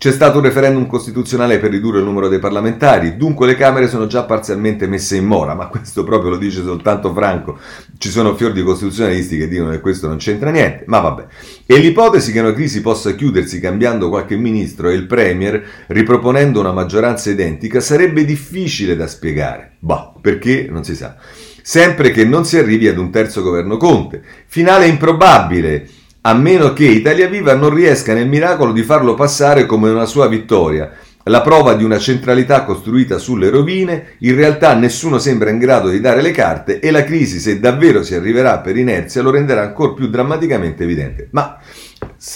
[0.00, 4.06] C'è stato un referendum costituzionale per ridurre il numero dei parlamentari, dunque le Camere sono
[4.06, 7.58] già parzialmente messe in mora, ma questo proprio lo dice soltanto Franco.
[7.98, 11.26] Ci sono fior di costituzionalisti che dicono che questo non c'entra niente, ma vabbè.
[11.66, 16.72] E l'ipotesi che una crisi possa chiudersi cambiando qualche ministro e il Premier riproponendo una
[16.72, 19.72] maggioranza identica sarebbe difficile da spiegare.
[19.80, 21.14] Bah, perché non si sa.
[21.60, 24.22] Sempre che non si arrivi ad un terzo governo Conte.
[24.46, 25.86] Finale improbabile
[26.22, 30.28] a meno che Italia Viva non riesca nel miracolo di farlo passare come una sua
[30.28, 30.90] vittoria.
[31.24, 36.00] La prova di una centralità costruita sulle rovine, in realtà nessuno sembra in grado di
[36.00, 39.92] dare le carte e la crisi, se davvero si arriverà per inerzia, lo renderà ancora
[39.92, 41.28] più drammaticamente evidente.
[41.32, 41.58] Ma,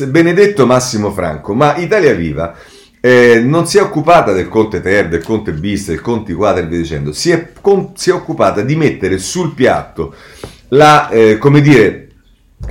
[0.08, 2.54] benedetto Massimo Franco, ma Italia Viva
[3.00, 6.66] eh, non si è occupata del Conte Ter, del Conte Bis, del Conte Quadra e
[6.66, 10.14] via dicendo, si è, con, si è occupata di mettere sul piatto
[10.68, 12.03] la, eh, come dire,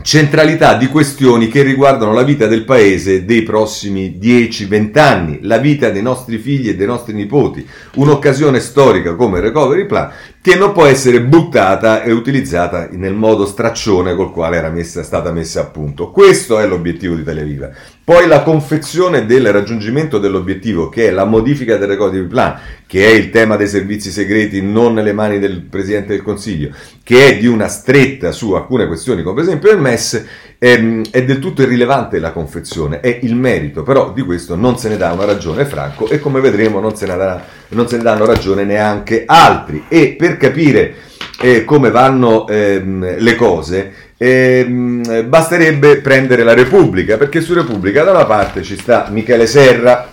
[0.02, 5.90] centralità di questioni che riguardano la vita del paese dei prossimi 10-20 anni, la vita
[5.90, 10.12] dei nostri figli e dei nostri nipoti, un'occasione storica come il Recovery Plan
[10.44, 15.32] che non può essere buttata e utilizzata nel modo straccione col quale era messa, stata
[15.32, 16.12] messa a punto.
[16.12, 17.70] Questo è l'obiettivo di Italia Viva.
[18.04, 23.12] Poi la confezione del raggiungimento dell'obiettivo, che è la modifica del Recovery Plan, che è
[23.12, 26.72] il tema dei servizi segreti non nelle mani del Presidente del Consiglio,
[27.04, 30.26] che è di una stretta su alcune questioni, come per esempio il MES,
[30.58, 34.90] ehm, è, del tutto irrilevante la confezione, è il merito, però di questo non se
[34.90, 38.04] ne dà una ragione Franco e come vedremo non se ne, darà, non se ne
[38.04, 39.86] danno ragione neanche altri.
[39.88, 40.96] E per capire
[41.42, 48.12] eh, come vanno ehm, le cose, ehm, basterebbe prendere la Repubblica, perché su Repubblica da
[48.12, 50.12] una parte ci sta Michele Serra,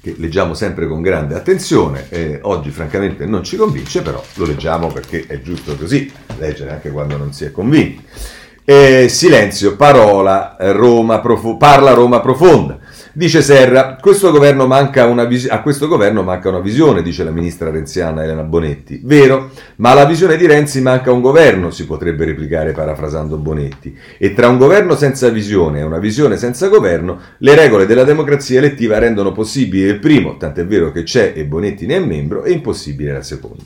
[0.00, 4.86] che leggiamo sempre con grande attenzione, eh, oggi francamente non ci convince, però lo leggiamo
[4.86, 8.04] perché è giusto così, leggere anche quando non si è convinti.
[8.68, 12.76] Eh, silenzio, parola, Roma profo- parla Roma profonda.
[13.12, 14.32] Dice Serra, questo
[15.24, 19.00] vis- a questo governo manca una visione, dice la ministra renziana Elena Bonetti.
[19.04, 23.96] Vero, ma alla visione di Renzi manca un governo, si potrebbe replicare parafrasando Bonetti.
[24.18, 28.58] E tra un governo senza visione e una visione senza governo, le regole della democrazia
[28.58, 32.50] elettiva rendono possibile il primo, tant'è vero che c'è e Bonetti ne è membro, e
[32.50, 33.62] impossibile la seconda.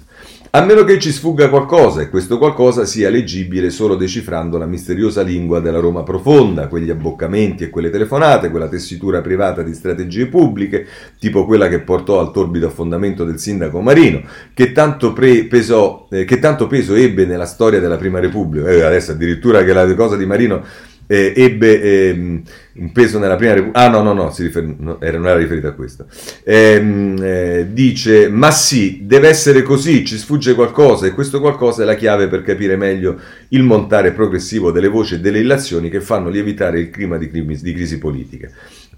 [0.53, 5.23] A meno che ci sfugga qualcosa e questo qualcosa sia leggibile solo decifrando la misteriosa
[5.23, 10.89] lingua della Roma profonda, quegli abboccamenti e quelle telefonate, quella tessitura privata di strategie pubbliche,
[11.21, 16.25] tipo quella che portò al torbido affondamento del sindaco Marino, che tanto, pre- pesò, eh,
[16.25, 18.71] che tanto peso ebbe nella storia della Prima Repubblica.
[18.71, 20.65] Eh, adesso addirittura che la cosa di Marino
[21.11, 23.81] eh, ebbe eh, un peso nella prima repubblica.
[23.81, 26.07] Ah, no, no, no, rifer- no era, non era riferito a questo.
[26.45, 31.85] Ehm, eh, dice: Ma sì, deve essere così, ci sfugge qualcosa, e questo qualcosa è
[31.85, 33.19] la chiave per capire meglio
[33.49, 37.65] il montare progressivo delle voci e delle illazioni che fanno lievitare il clima di, crisi,
[37.65, 38.49] di crisi politica.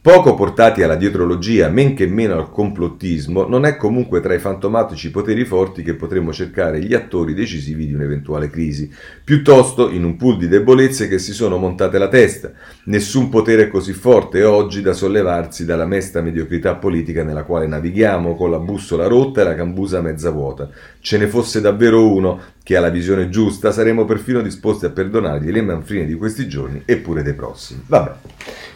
[0.02, 5.12] Poco portati alla dietrologia, men che meno al complottismo, non è comunque tra i fantomatici
[5.12, 10.38] poteri forti che potremmo cercare gli attori decisivi di un'eventuale crisi, piuttosto in un pool
[10.38, 12.50] di debolezze che si sono montate la testa.
[12.86, 18.34] Nessun potere è così forte oggi da sollevarsi dalla mesta mediocrità politica nella quale navighiamo
[18.34, 20.68] con la bussola rotta e la cambusa mezza vuota.
[20.98, 25.52] Ce ne fosse davvero uno che ha la visione giusta, saremmo perfino disposti a perdonargli
[25.52, 27.82] le manfrine di questi giorni e pure dei prossimi.
[27.86, 28.12] Vabbè,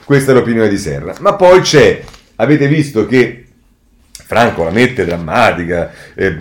[0.04, 1.14] questa è l'opinione di Serra.
[1.20, 2.02] Ma poi c'è,
[2.36, 3.46] avete visto che
[4.10, 6.36] Franco la mette drammatica, eh,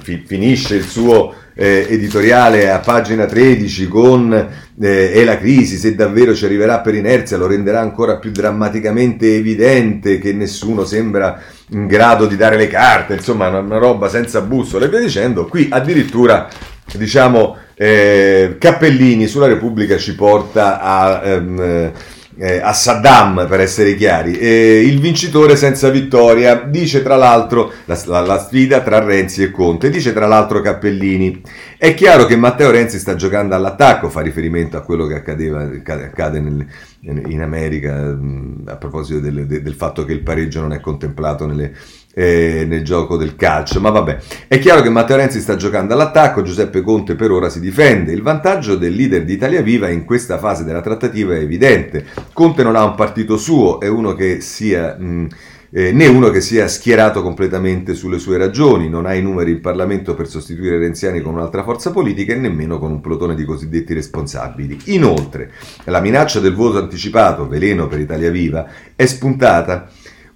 [0.00, 5.94] fi, finisce il suo eh, editoriale a pagina 13 con eh, è la crisi, se
[5.94, 11.40] davvero ci arriverà per inerzia lo renderà ancora più drammaticamente evidente che nessuno sembra
[11.72, 15.46] in grado di dare le carte, insomma una, una roba senza bussole e via dicendo.
[15.46, 16.48] Qui addirittura
[16.94, 21.20] diciamo eh, Cappellini sulla Repubblica ci porta a...
[21.22, 21.92] Ehm,
[22.36, 24.38] eh, a Saddam per essere chiari.
[24.38, 29.50] Eh, il vincitore senza vittoria dice tra l'altro la, la, la, sfida tra Renzi e
[29.50, 31.40] Conte, dice tra l'altro Cappellini.
[31.76, 36.40] È chiaro che Matteo Renzi sta giocando all'attacco, fa riferimento a quello che accadeva, accade
[36.40, 36.66] nel,
[37.00, 41.74] in America mh, a proposito del, del, fatto che il pareggio non è contemplato nelle,
[42.14, 43.80] eh, nel gioco del calcio.
[43.80, 47.60] Ma vabbè, è chiaro che Matteo Renzi sta giocando all'attacco, Giuseppe Conte per ora si
[47.60, 48.12] difende.
[48.12, 52.04] Il vantaggio del leader di Italia Viva in questa fase della trattativa è evidente.
[52.32, 54.96] Conte non ha un partito suo, è uno che sia...
[54.98, 55.28] Mh,
[55.74, 59.60] eh, né uno che sia schierato completamente sulle sue ragioni, non ha i numeri in
[59.62, 63.94] Parlamento per sostituire Renziani con un'altra forza politica e nemmeno con un plotone di cosiddetti
[63.94, 64.78] responsabili.
[64.86, 65.50] Inoltre,
[65.84, 69.88] la minaccia del voto anticipato, veleno per Italia Viva, è spuntata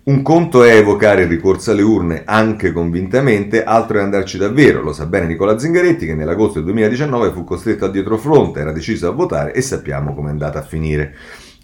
[0.06, 4.80] un conto è evocare il ricorso alle urne anche convintamente, altro è andarci davvero.
[4.80, 9.08] Lo sa bene Nicola Zingaretti che nell'agosto del 2019 fu costretto a dietrofront, era deciso
[9.08, 11.12] a votare e sappiamo come è andata a finire.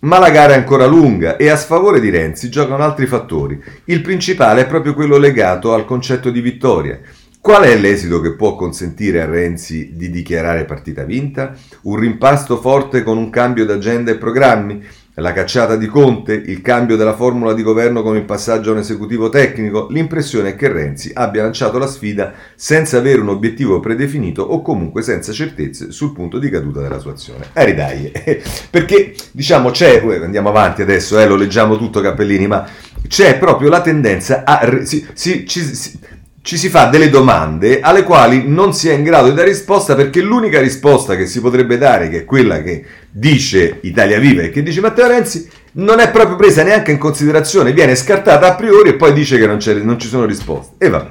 [0.00, 3.62] Ma la gara è ancora lunga e a sfavore di Renzi giocano altri fattori.
[3.84, 6.98] Il principale è proprio quello legato al concetto di vittoria.
[7.40, 11.54] Qual è l'esito che può consentire a Renzi di dichiarare partita vinta?
[11.82, 14.84] Un rimpasto forte con un cambio d'agenda e programmi?
[15.16, 18.78] La cacciata di Conte, il cambio della formula di governo con il passaggio a un
[18.78, 24.40] esecutivo tecnico, l'impressione è che Renzi abbia lanciato la sfida senza avere un obiettivo predefinito
[24.40, 27.44] o comunque senza certezze sul punto di caduta della sua azione.
[27.52, 28.10] Eh, ridai,
[28.70, 32.66] perché diciamo c'è, andiamo avanti adesso, eh, lo leggiamo tutto Cappellini, ma
[33.06, 34.82] c'è proprio la tendenza a...
[34.82, 35.98] Si, si, si,
[36.42, 39.94] ci si fa delle domande alle quali non si è in grado di dare risposta
[39.94, 44.50] perché l'unica risposta che si potrebbe dare, che è quella che dice Italia Viva e
[44.50, 48.90] che dice Matteo Renzi, non è proprio presa neanche in considerazione, viene scartata a priori
[48.90, 50.84] e poi dice che non, non ci sono risposte.
[50.84, 51.10] E vabbè.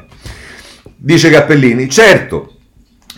[0.98, 2.58] Dice Cappellini, certo,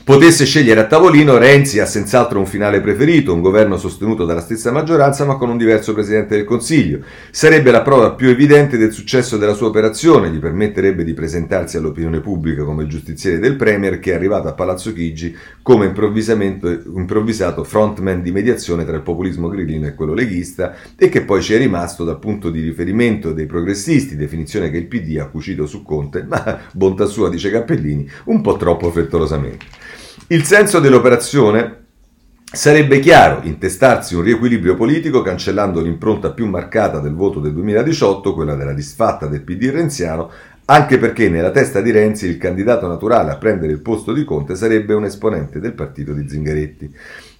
[0.03, 4.69] potesse scegliere a tavolino, Renzi ha senz'altro un finale preferito, un governo sostenuto dalla stessa
[4.69, 6.99] maggioranza ma con un diverso Presidente del Consiglio.
[7.31, 12.19] Sarebbe la prova più evidente del successo della sua operazione, gli permetterebbe di presentarsi all'opinione
[12.19, 18.31] pubblica come giustiziere del Premier che è arrivato a Palazzo Chigi come improvvisato frontman di
[18.31, 22.19] mediazione tra il populismo grillino e quello leghista e che poi ci è rimasto dal
[22.19, 27.05] punto di riferimento dei progressisti, definizione che il PD ha cucito su Conte, ma bontà
[27.05, 30.01] sua, dice Cappellini, un po' troppo frettolosamente.
[30.27, 31.81] Il senso dell'operazione
[32.53, 38.53] Sarebbe chiaro intestarsi un riequilibrio politico cancellando l'impronta più marcata del voto del 2018, quella
[38.53, 40.29] della disfatta del PD renziano,
[40.65, 44.53] anche perché nella testa di Renzi il candidato naturale a prendere il posto di Conte
[44.53, 46.95] sarebbe un esponente del partito di Zingaretti.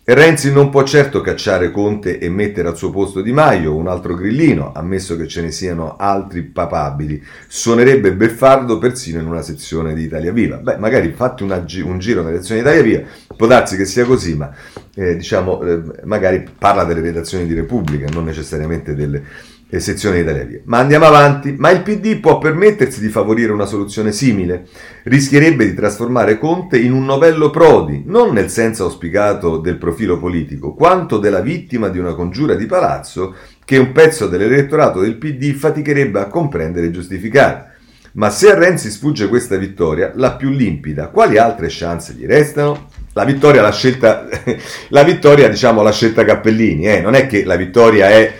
[0.05, 4.15] Renzi non può certo cacciare Conte e mettere al suo posto Di Maio, un altro
[4.15, 7.23] grillino, ammesso che ce ne siano altri papabili.
[7.47, 10.57] Suonerebbe beffardo persino in una sezione di Italia Viva.
[10.57, 14.03] Beh, magari fatti una, un giro nelle sezioni di Italia Viva, può darsi che sia
[14.03, 14.53] così, ma
[14.93, 19.23] eh, diciamo, eh, magari parla delle redazioni di Repubblica, non necessariamente delle,
[19.73, 20.59] e sezione Italia Via.
[20.65, 21.55] Ma andiamo avanti.
[21.57, 24.67] Ma il PD può permettersi di favorire una soluzione simile?
[25.01, 30.75] Rischierebbe di trasformare Conte in un novello Prodi, non nel senso auspicato del profilo politico,
[30.75, 33.33] quanto della vittima di una congiura di palazzo
[33.65, 37.71] che un pezzo dell'elettorato del PD faticherebbe a comprendere e giustificare.
[38.11, 42.89] Ma se a Renzi sfugge questa vittoria, la più limpida, quali altre chance gli restano?
[43.13, 44.27] La vittoria, la scelta,
[44.89, 47.01] la vittoria, diciamo, la scelta Cappellini, eh?
[47.01, 48.33] non è che la vittoria è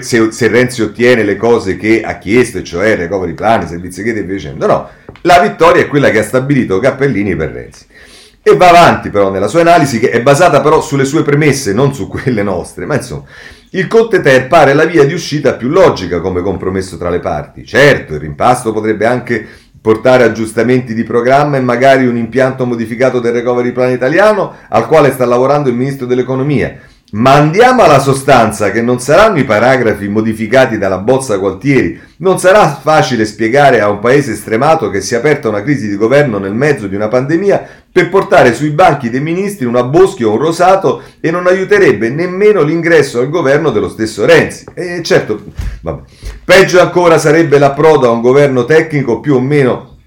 [0.00, 4.22] se, se, Renzi ottiene le cose che ha chiesto, cioè recovery plan, servizi che e
[4.22, 4.88] via dicendo, no,
[5.22, 7.86] la vittoria è quella che ha stabilito Cappellini per Renzi.
[8.42, 11.94] E va avanti però nella sua analisi, che è basata però sulle sue premesse, non
[11.94, 13.24] su quelle nostre, ma insomma,
[13.70, 17.64] il Conte Ter pare la via di uscita più logica come compromesso tra le parti.
[17.64, 19.46] Certo, il rimpasto potrebbe anche
[19.80, 25.10] portare aggiustamenti di programma e magari un impianto modificato del recovery plan italiano al quale
[25.10, 26.78] sta lavorando il ministro dell'economia
[27.14, 32.68] Ma andiamo alla sostanza che non saranno i paragrafi modificati dalla bozza Gualtieri, non sarà
[32.74, 36.54] facile spiegare a un paese stremato che si è aperta una crisi di governo nel
[36.54, 41.02] mezzo di una pandemia per portare sui banchi dei ministri una Boschi o un Rosato
[41.20, 44.64] e non aiuterebbe nemmeno l'ingresso al governo dello stesso Renzi.
[44.74, 45.40] E certo,
[45.82, 46.02] vabbè.
[46.44, 49.98] peggio ancora sarebbe l'approdo a un governo tecnico più o meno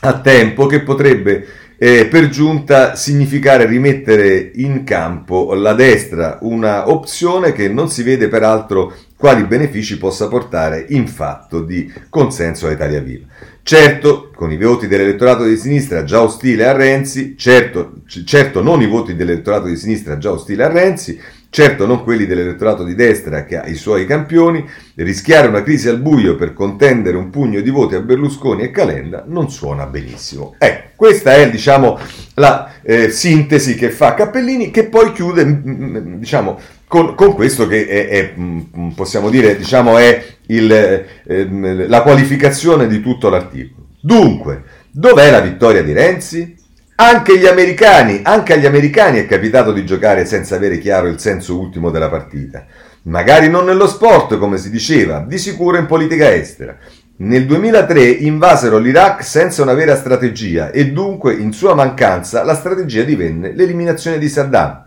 [0.00, 1.46] a tempo che potrebbe
[1.80, 8.26] eh, per giunta significare rimettere in campo la destra, una opzione che non si vede
[8.26, 13.26] peraltro quali benefici possa portare in fatto di consenso a Italia Viva.
[13.62, 18.86] Certo, con i voti dell'elettorato di sinistra già ostile a Renzi, certo, certo non i
[18.86, 21.20] voti dell'elettorato di sinistra già ostile a Renzi,
[21.50, 25.98] Certo non quelli dell'elettorato di destra che ha i suoi campioni, rischiare una crisi al
[25.98, 30.54] buio per contendere un pugno di voti a Berlusconi e Calenda non suona benissimo.
[30.58, 31.98] Ecco, questa è diciamo,
[32.34, 37.66] la eh, sintesi che fa Cappellini che poi chiude mm, mm, diciamo, con, con, questo
[37.66, 43.86] che è, è, mm, possiamo dire diciamo, è il, eh, la qualificazione di tutto l'articolo.
[44.00, 46.56] Dunque, dov'è la vittoria di Renzi?
[47.00, 51.90] Anche americani, anche agli americani è capitato di giocare senza avere chiaro il senso ultimo
[51.90, 52.66] della partita.
[53.02, 56.76] Magari non nello sport, come si diceva, di sicuro in politica estera.
[57.18, 63.04] Nel 2003 invasero l'Iraq senza una vera strategia e dunque in sua mancanza la strategia
[63.04, 64.86] divenne l'eliminazione di Saddam.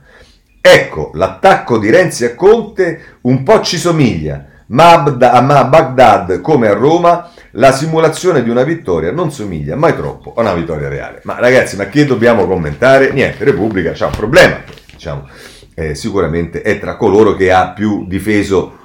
[0.60, 6.74] Ecco, l'attacco di Renzi a Conte un po' ci somiglia, ma a Baghdad come a
[6.74, 11.22] Roma la simulazione di una vittoria non somiglia mai troppo a una vittoria reale.
[11.24, 13.12] Ma ragazzi, ma che dobbiamo commentare?
[13.12, 15.28] Niente, Repubblica c'ha un problema, diciamo,
[15.76, 18.80] eh, sicuramente è tra coloro che ha più difeso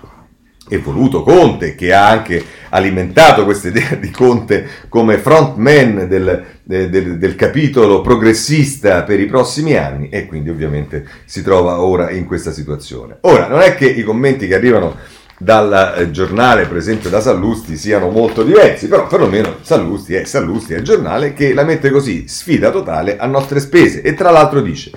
[0.69, 7.19] e voluto Conte, che ha anche alimentato questa idea di Conte come frontman del, del,
[7.19, 12.51] del, capitolo progressista per i prossimi anni e quindi ovviamente si trova ora in questa
[12.51, 13.19] situazione.
[13.21, 14.97] Ora, non è che i commenti che arrivano
[15.39, 20.74] dal eh, giornale, per esempio da Sallusti, siano molto diversi, però perlomeno Sallusti è Sallusti,
[20.74, 24.61] è il giornale che la mette così, sfida totale a nostre spese e tra l'altro
[24.61, 24.91] dice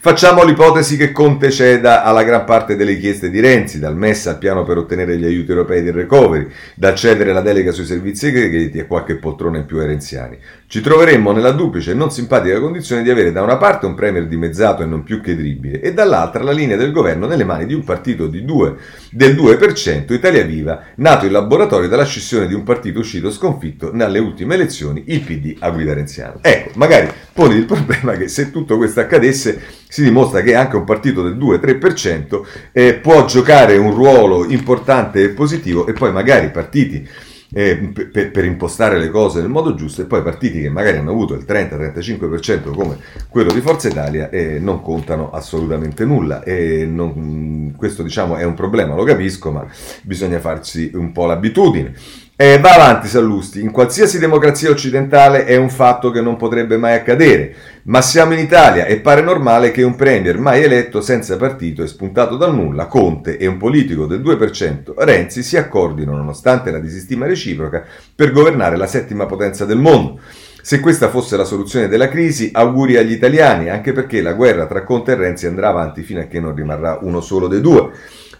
[0.00, 4.38] Facciamo l'ipotesi che Conte ceda alla gran parte delle richieste di Renzi, dal MES al
[4.38, 8.78] piano per ottenere gli aiuti europei del recovery, dal cedere la delega sui servizi segreti
[8.78, 10.38] e qualche poltrona in più ai renziani.
[10.70, 14.26] Ci troveremmo nella duplice e non simpatica condizione di avere da una parte un premier
[14.26, 17.82] dimezzato e non più credibile e dall'altra la linea del governo nelle mani di un
[17.84, 18.76] partito di 2,
[19.10, 24.18] del 2%, Italia Viva, nato in laboratorio dalla scissione di un partito uscito sconfitto nelle
[24.18, 26.34] ultime elezioni, il PD a guida renziana.
[26.42, 29.58] Ecco, magari poni il problema che se tutto questo accadesse
[29.88, 32.40] si dimostra che anche un partito del 2-3%
[32.72, 37.08] eh, può giocare un ruolo importante e positivo e poi magari partiti
[37.52, 41.10] eh, per, per, impostare le cose nel modo giusto e poi partiti che magari hanno
[41.10, 47.72] avuto il 30-35% come quello di Forza Italia eh, non contano assolutamente nulla e non,
[47.76, 49.66] questo diciamo è un problema, lo capisco, ma
[50.02, 51.94] bisogna farsi un po' l'abitudine.
[52.40, 56.94] Eh, va avanti Sallusti, in qualsiasi democrazia occidentale è un fatto che non potrebbe mai
[56.94, 57.52] accadere,
[57.86, 61.88] ma siamo in Italia e pare normale che un premier mai eletto senza partito e
[61.88, 67.26] spuntato dal nulla, Conte e un politico del 2%, Renzi, si accordino, nonostante la disistima
[67.26, 67.84] reciproca,
[68.14, 70.20] per governare la settima potenza del mondo.
[70.62, 74.84] Se questa fosse la soluzione della crisi, auguri agli italiani, anche perché la guerra tra
[74.84, 77.90] Conte e Renzi andrà avanti fino a che non rimarrà uno solo dei due.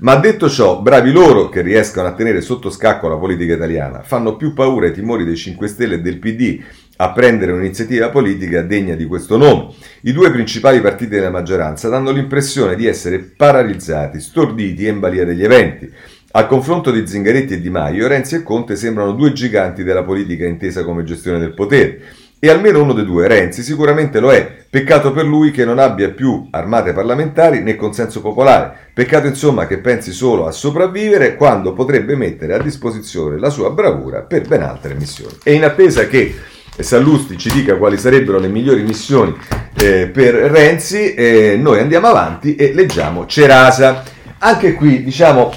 [0.01, 4.37] Ma detto ciò, bravi loro che riescono a tenere sotto scacco la politica italiana, fanno
[4.37, 6.61] più paura i timori dei 5 Stelle e del PD
[7.01, 9.73] a prendere un'iniziativa politica degna di questo nome.
[10.03, 15.25] I due principali partiti della maggioranza danno l'impressione di essere paralizzati, storditi e in balia
[15.25, 15.91] degli eventi.
[16.31, 20.47] Al confronto di Zingaretti e Di Maio, Renzi e Conte sembrano due giganti della politica
[20.47, 22.01] intesa come gestione del potere.
[22.41, 24.65] E almeno uno dei due, Renzi, sicuramente lo è.
[24.71, 28.91] Peccato per lui che non abbia più armate parlamentari né consenso popolare.
[28.95, 34.21] Peccato insomma che pensi solo a sopravvivere quando potrebbe mettere a disposizione la sua bravura
[34.21, 35.39] per ben altre missioni.
[35.43, 36.33] E in attesa che
[36.79, 39.37] Sallusti ci dica quali sarebbero le migliori missioni
[39.75, 44.05] eh, per Renzi, eh, noi andiamo avanti e leggiamo Cerasa.
[44.39, 45.53] Anche qui, diciamo,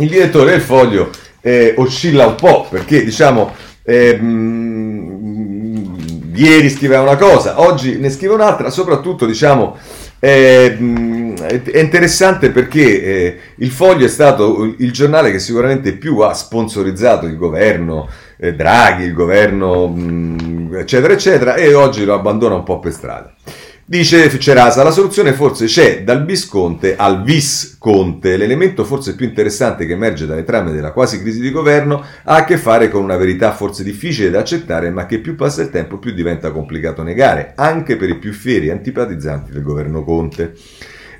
[0.00, 1.08] il direttore del foglio
[1.40, 4.18] eh, oscilla un po' perché, diciamo, eh,
[6.34, 9.76] ieri scriveva una cosa, oggi ne scrive un'altra, soprattutto diciamo
[10.18, 16.32] è, è interessante perché eh, il Foglio è stato il giornale che sicuramente più ha
[16.32, 18.08] sponsorizzato il governo
[18.38, 23.34] eh, Draghi, il governo mh, eccetera eccetera e oggi lo abbandona un po' per strada.
[23.86, 28.38] Dice Cerasa, la soluzione forse c'è dal Visconte al Visconte.
[28.38, 32.44] L'elemento forse più interessante che emerge dalle trame della quasi crisi di governo ha a
[32.44, 35.98] che fare con una verità forse difficile da accettare, ma che più passa il tempo
[35.98, 40.54] più diventa complicato negare, anche per i più fieri antipatizzanti del governo Conte.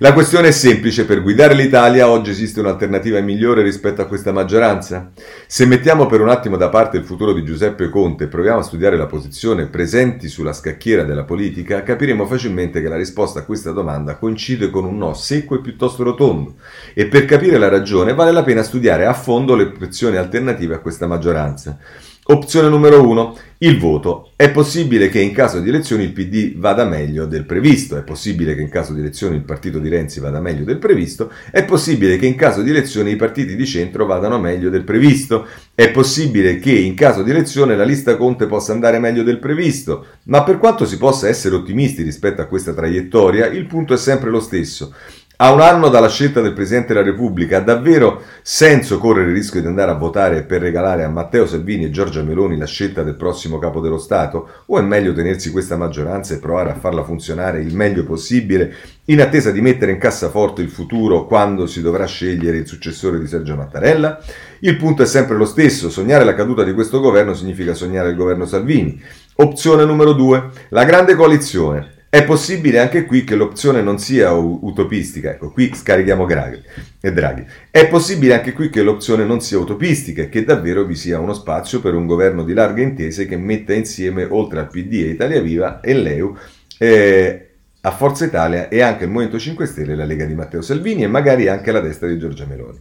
[0.05, 5.12] La questione è semplice, per guidare l'Italia oggi esiste un'alternativa migliore rispetto a questa maggioranza?
[5.46, 8.62] Se mettiamo per un attimo da parte il futuro di Giuseppe Conte e proviamo a
[8.62, 13.70] studiare la posizione presenti sulla scacchiera della politica, capiremo facilmente che la risposta a questa
[13.70, 16.57] domanda coincide con un no secco e piuttosto rotondo.
[16.92, 20.80] E per capire la ragione vale la pena studiare a fondo le opzioni alternative a
[20.80, 21.78] questa maggioranza.
[22.27, 23.37] Opzione numero 1.
[23.59, 24.31] Il voto.
[24.35, 28.55] È possibile che in caso di elezioni il PD vada meglio del previsto, è possibile
[28.55, 32.16] che in caso di elezioni il partito di Renzi vada meglio del previsto, è possibile
[32.16, 36.59] che in caso di elezioni i partiti di centro vadano meglio del previsto, è possibile
[36.59, 40.57] che in caso di elezione la lista Conte possa andare meglio del previsto, ma per
[40.57, 44.95] quanto si possa essere ottimisti rispetto a questa traiettoria, il punto è sempre lo stesso.
[45.37, 49.61] A un anno dalla scelta del Presidente della Repubblica, ha davvero senso correre il rischio
[49.61, 53.16] di andare a votare per regalare a Matteo Salvini e Giorgia Meloni la scelta del
[53.16, 54.49] prossimo capo dello Stato?
[54.66, 58.76] O è meglio tenersi questa maggioranza e provare a farla funzionare il meglio possibile
[59.07, 63.26] in attesa di mettere in cassaforte il futuro quando si dovrà scegliere il successore di
[63.26, 64.20] Sergio Mattarella?
[64.61, 68.16] Il punto è sempre lo stesso, sognare la caduta di questo governo significa sognare il
[68.16, 69.03] governo Salvini.
[69.35, 71.93] Opzione numero due, la grande coalizione.
[72.14, 76.62] È possibile anche qui che l'opzione non sia utopistica, ecco, qui scarichiamo Draghi,
[77.00, 77.44] e Draghi.
[77.72, 81.34] È possibile anche qui che l'opzione non sia utopistica e che davvero vi sia uno
[81.34, 85.40] spazio per un governo di larghe intese che metta insieme, oltre al PD e Italia
[85.40, 86.36] Viva e l'EU,
[86.78, 87.48] eh,
[87.80, 91.08] a Forza Italia e anche il Movimento 5 Stelle, la Lega di Matteo Salvini e
[91.08, 92.78] magari anche la destra di Giorgia Meloni.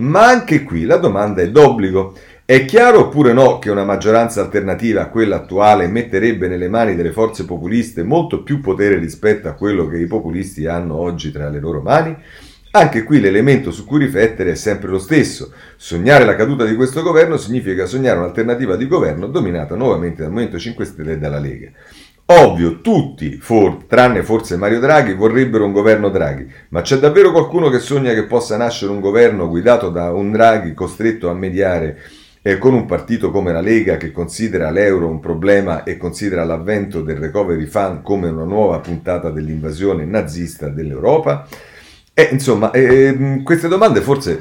[0.00, 2.14] Ma anche qui la domanda è d'obbligo.
[2.50, 7.12] È chiaro oppure no che una maggioranza alternativa a quella attuale metterebbe nelle mani delle
[7.12, 11.60] forze populiste molto più potere rispetto a quello che i populisti hanno oggi tra le
[11.60, 12.16] loro mani?
[12.70, 15.52] Anche qui l'elemento su cui riflettere è sempre lo stesso.
[15.76, 20.58] Sognare la caduta di questo governo significa sognare un'alternativa di governo dominata nuovamente dal Movimento
[20.58, 21.70] 5 Stelle e dalla Lega.
[22.30, 27.68] Ovvio, tutti, for, tranne forse Mario Draghi, vorrebbero un governo Draghi, ma c'è davvero qualcuno
[27.68, 31.98] che sogna che possa nascere un governo guidato da un Draghi costretto a mediare
[32.42, 37.02] eh, con un partito come la Lega che considera l'euro un problema e considera l'avvento
[37.02, 41.46] del recovery fund come una nuova puntata dell'invasione nazista dell'Europa?
[42.14, 44.40] Eh, insomma, eh, queste domande forse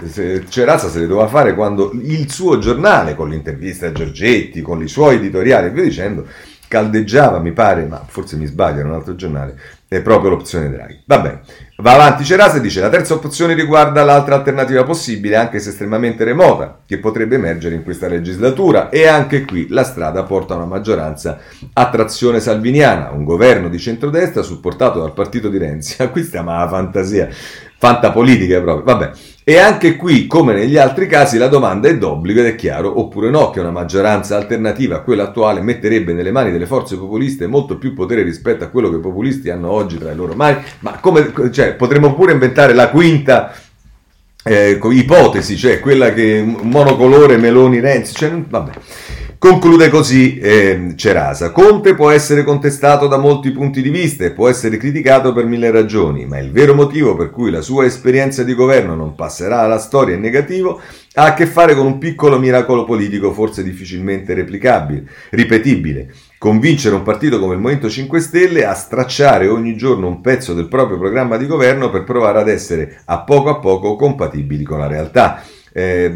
[0.49, 4.87] Cerazza se le doveva fare quando il suo giornale, con l'intervista a Giorgetti, con i
[4.87, 6.25] suoi editoriali e via dicendo,
[6.67, 11.01] caldeggiava, mi pare, ma forse mi sbaglio, era un altro giornale, è proprio l'opzione Draghi.
[11.05, 11.41] Va bene,
[11.77, 16.23] va avanti Cerasa e dice la terza opzione riguarda l'altra alternativa possibile, anche se estremamente
[16.23, 20.65] remota, che potrebbe emergere in questa legislatura e anche qui la strada porta a una
[20.65, 21.39] maggioranza
[21.73, 25.95] a trazione salviniana, un governo di centrodestra supportato dal partito di Renzi.
[26.11, 27.29] Qui stiamo alla fantasia,
[27.77, 28.83] fantapolitica proprio.
[28.83, 29.11] Vabbè,
[29.49, 33.29] e anche qui, come negli altri casi, la domanda è d'obbligo ed è chiaro, oppure
[33.29, 37.77] no, che una maggioranza alternativa a quella attuale metterebbe nelle mani delle forze populiste molto
[37.77, 40.57] più potere rispetto a quello che i populisti hanno oggi tra le loro mani.
[40.79, 43.53] Ma come, cioè, potremmo pure inventare la quinta
[44.43, 48.71] eh, ipotesi, cioè quella che monocolore Meloni Renzi, cioè, vabbè.
[49.39, 51.51] Conclude così eh, Cerasa.
[51.51, 55.69] Conte può essere contestato da molti punti di vista e può essere criticato per mille
[55.69, 59.77] ragioni, ma il vero motivo per cui la sua esperienza di governo non passerà alla
[59.77, 60.81] storia in negativo
[61.13, 66.11] ha a che fare con un piccolo miracolo politico forse difficilmente replicabile, ripetibile.
[66.39, 70.67] Convincere un partito come il Movimento 5 Stelle a stracciare ogni giorno un pezzo del
[70.67, 74.87] proprio programma di governo per provare ad essere a poco a poco compatibili con la
[74.87, 75.43] realtà.
[75.71, 76.11] Eh,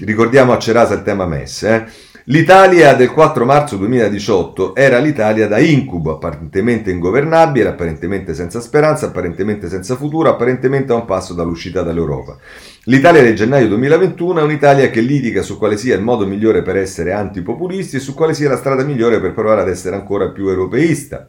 [0.00, 1.62] ricordiamo a Cerasa il tema MES.
[1.62, 1.86] Eh?
[2.24, 9.70] L'Italia del 4 marzo 2018 era l'Italia da incubo, apparentemente ingovernabile, apparentemente senza speranza, apparentemente
[9.70, 12.36] senza futuro, apparentemente a un passo dall'uscita dall'Europa.
[12.84, 16.76] L'Italia del gennaio 2021 è un'Italia che litiga su quale sia il modo migliore per
[16.76, 20.46] essere antipopulisti e su quale sia la strada migliore per provare ad essere ancora più
[20.48, 21.26] europeista.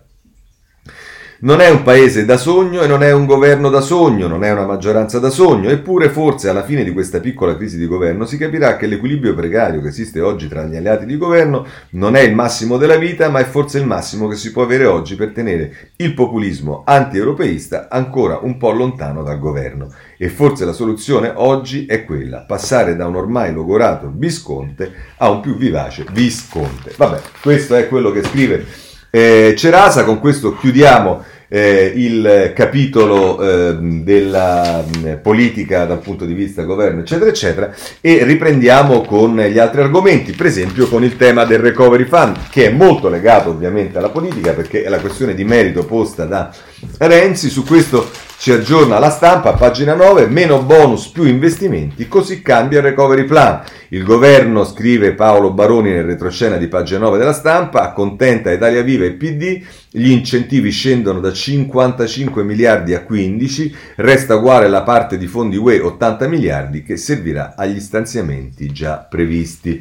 [1.44, 4.52] Non è un paese da sogno e non è un governo da sogno, non è
[4.52, 8.38] una maggioranza da sogno, eppure forse alla fine di questa piccola crisi di governo si
[8.38, 12.36] capirà che l'equilibrio precario che esiste oggi tra gli alleati di governo non è il
[12.36, 15.94] massimo della vita, ma è forse il massimo che si può avere oggi per tenere
[15.96, 19.92] il populismo anti-europeista ancora un po' lontano dal governo.
[20.20, 25.42] E forse la soluzione oggi è quella, passare da un ormai logorato Visconte a un
[25.42, 26.94] più vivace Visconte.
[26.96, 31.24] Vabbè, questo è quello che scrive eh, Cerasa, con questo chiudiamo
[31.54, 38.24] eh, il capitolo eh, della mm, politica dal punto di vista governo, eccetera, eccetera, e
[38.24, 42.72] riprendiamo con gli altri argomenti, per esempio con il tema del recovery fund, che è
[42.72, 46.54] molto legato ovviamente alla politica perché è la questione di merito posta da
[46.99, 47.49] Renzi.
[47.49, 48.10] Su questo
[48.42, 53.62] ci aggiorna la stampa, pagina 9, meno bonus più investimenti, così cambia il recovery plan.
[53.89, 59.06] Il governo, scrive Paolo Baroni nel retroscena di pagina 9 della stampa, accontenta Italia Viva
[59.06, 59.62] e PD,
[59.92, 65.80] gli incentivi scendono da 55 miliardi a 15, resta uguale la parte di fondi UE
[65.80, 69.80] 80 miliardi che servirà agli stanziamenti già previsti.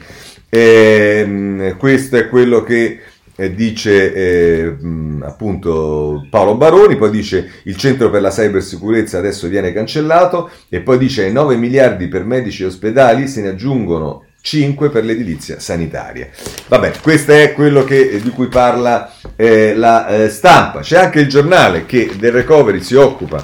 [0.51, 2.99] Ehm, questo è quello che
[3.41, 4.77] eh, dice eh,
[5.23, 10.99] appunto Paolo Baroni, poi dice il centro per la cybersicurezza adesso viene cancellato e poi
[10.99, 16.29] dice ai 9 miliardi per medici e ospedali se ne aggiungono 5 per l'edilizia sanitaria.
[16.69, 20.81] Vabbè, questo è quello che, di cui parla eh, la eh, stampa.
[20.81, 23.43] C'è anche il giornale che del recovery si occupa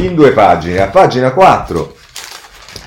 [0.00, 0.80] in due pagine.
[0.80, 1.96] A pagina 4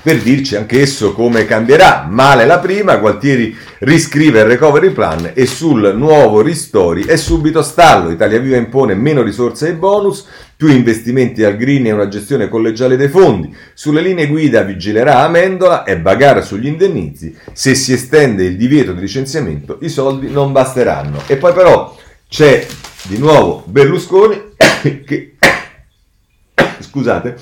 [0.04, 2.06] per dirci anch'esso come cambierà.
[2.08, 8.10] Male la prima, Gualtieri riscrive il recovery plan e sul nuovo ristori è subito stallo.
[8.10, 10.26] Italia Viva impone meno risorse ai bonus,
[10.56, 13.54] più investimenti al green e una gestione collegiale dei fondi.
[13.74, 17.36] Sulle linee guida vigilerà Amendola e bagarra sugli indennizi.
[17.52, 21.22] Se si estende il divieto di licenziamento, i soldi non basteranno.
[21.26, 21.96] E poi però
[22.28, 22.66] c'è
[23.02, 24.40] di nuovo Berlusconi
[25.04, 25.36] che
[26.80, 27.36] scusate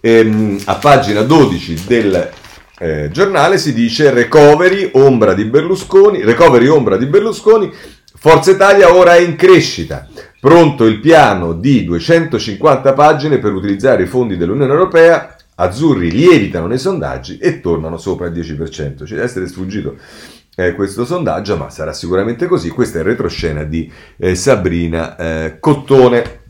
[0.00, 2.30] ehm, a pagina 12 del
[2.78, 7.72] eh, giornale si dice recovery ombra di Berlusconi, recovery ombra di Berlusconi,
[8.20, 10.08] Forza Italia ora è in crescita.
[10.40, 15.36] Pronto il piano di 250 pagine per utilizzare i fondi dell'Unione Europea.
[15.54, 19.06] Azzurri lievitano nei sondaggi e tornano sopra il 10%.
[19.06, 19.98] Ci deve essere sfuggito
[20.56, 22.70] eh, questo sondaggio, ma sarà sicuramente così.
[22.70, 26.40] Questa è retroscena di eh, Sabrina eh, Cottone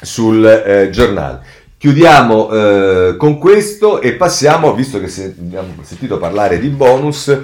[0.00, 1.42] sul eh, giornale.
[1.84, 7.38] Chiudiamo eh, con questo e passiamo, visto che se, abbiamo sentito parlare di bonus,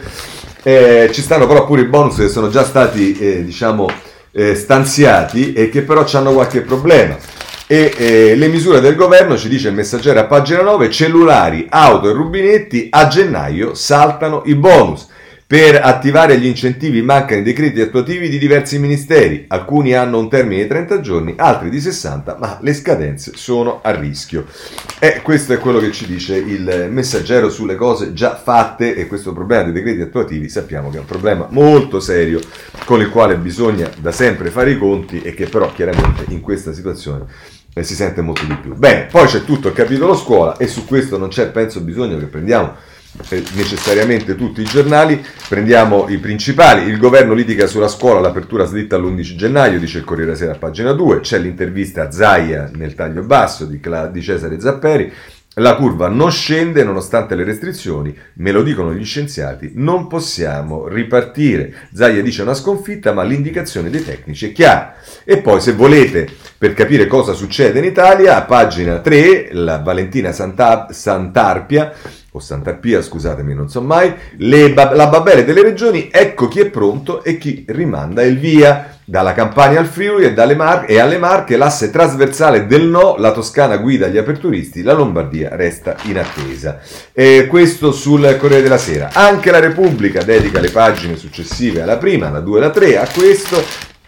[0.63, 3.87] eh, ci stanno però pure i bonus che sono già stati, eh, diciamo,
[4.33, 7.19] eh, stanziati e che però hanno qualche problema.
[7.67, 12.09] E eh, le misure del governo, ci dice il messaggero a pagina 9, cellulari, auto
[12.09, 15.07] e rubinetti, a gennaio saltano i bonus.
[15.51, 20.63] Per attivare gli incentivi mancano i decreti attuativi di diversi ministeri, alcuni hanno un termine
[20.63, 24.47] di 30 giorni, altri di 60, ma le scadenze sono a rischio.
[25.01, 29.33] E questo è quello che ci dice il messaggero sulle cose già fatte e questo
[29.33, 32.39] problema dei decreti attuativi sappiamo che è un problema molto serio
[32.85, 36.73] con il quale bisogna da sempre fare i conti e che però chiaramente in questa
[36.73, 37.25] situazione
[37.75, 38.77] eh, si sente molto di più.
[38.77, 42.27] Bene, poi c'è tutto il capitolo scuola e su questo non c'è penso bisogno che
[42.27, 42.99] prendiamo
[43.55, 49.35] necessariamente tutti i giornali, prendiamo i principali, il governo litiga sulla scuola, l'apertura slitta all'11
[49.35, 53.65] gennaio, dice il Corriere Sera a pagina 2, c'è l'intervista a Zaia nel taglio basso
[53.65, 53.81] di,
[54.13, 55.13] di Cesare Zapperi,
[55.55, 61.89] la curva non scende nonostante le restrizioni, me lo dicono gli scienziati, non possiamo ripartire.
[61.93, 64.95] Zaia dice una sconfitta, ma l'indicazione dei tecnici è chiara.
[65.25, 70.31] E poi se volete, per capire cosa succede in Italia, a pagina 3, la Valentina
[70.31, 71.93] Santa, Santarpia
[72.33, 77.25] o Sant'Arpia, scusatemi, non so mai, le, la Babele delle regioni, ecco chi è pronto
[77.25, 78.95] e chi rimanda il via.
[79.11, 83.77] Dalla Campania al Friuli e, Mar- e alle Marche l'asse trasversale del no, la Toscana
[83.79, 86.79] guida gli aperturisti, la Lombardia resta in attesa.
[87.13, 89.11] E questo sul Corriere della Sera.
[89.13, 93.09] Anche la Repubblica dedica le pagine successive alla prima, la 2 e la 3 a
[93.13, 93.61] questo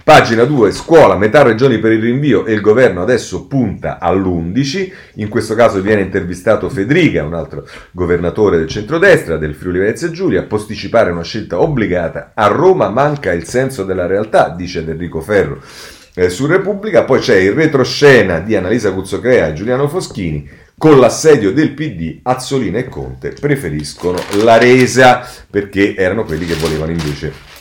[0.05, 4.91] Pagina 2, scuola, metà regioni per il rinvio e il governo adesso punta all'11.
[5.17, 10.43] In questo caso viene intervistato Federica, un altro governatore del centrodestra del Friuli Venezia Giulia.
[10.43, 12.33] Posticipare una scelta obbligata.
[12.35, 15.61] A Roma manca il senso della realtà, dice Enrico Ferro.
[16.15, 20.51] Eh, su Repubblica poi c'è il retroscena di Annalisa Cuzzocrea e Giuliano Foschini.
[20.77, 26.91] Con l'assedio del PD, Azzolina e Conte preferiscono la resa perché erano quelli che volevano
[26.91, 27.53] invece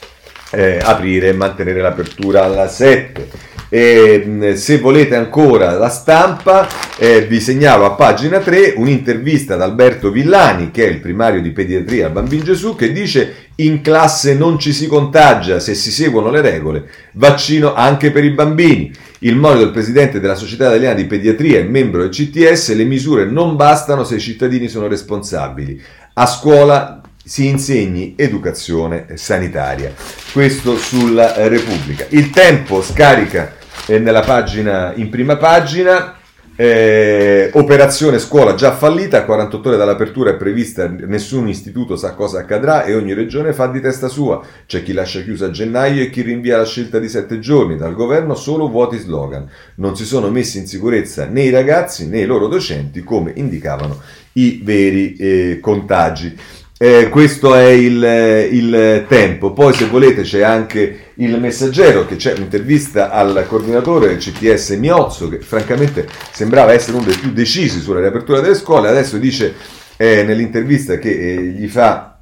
[0.51, 3.49] eh, aprire e mantenere l'apertura alla 7.
[3.73, 10.11] E, se volete ancora la stampa, eh, vi segnalo a pagina 3 un'intervista ad Alberto
[10.11, 14.59] Villani, che è il primario di pediatria al Bambin Gesù, che dice in classe non
[14.59, 16.83] ci si contagia se si seguono le regole,
[17.13, 18.91] vaccino anche per i bambini.
[19.19, 23.23] Il monito del presidente della Società Italiana di Pediatria e membro del CTS, le misure
[23.23, 25.81] non bastano se i cittadini sono responsabili.
[26.13, 29.93] A scuola si insegni educazione sanitaria.
[30.31, 32.05] Questo sulla Repubblica.
[32.09, 33.55] Il tempo scarica
[33.85, 36.15] eh, nella pagina, in prima pagina.
[36.53, 42.83] Eh, operazione scuola già fallita, 48 ore dall'apertura è prevista, nessun istituto sa cosa accadrà
[42.83, 44.45] e ogni regione fa di testa sua.
[44.67, 47.77] C'è chi lascia chiusa a gennaio e chi rinvia la scelta di sette giorni.
[47.77, 49.49] Dal governo solo vuoti slogan.
[49.75, 53.99] Non si sono messi in sicurezza né i ragazzi né i loro docenti come indicavano
[54.33, 56.37] i veri eh, contagi.
[56.83, 59.53] Eh, questo è il, il, tempo.
[59.53, 65.29] Poi, se volete, c'è anche il messaggero che c'è un'intervista al coordinatore del CTS Miozzo
[65.29, 69.53] che francamente sembrava essere uno dei più decisi sulla riapertura delle scuole, adesso dice
[69.95, 72.17] eh, nell'intervista che eh, gli fa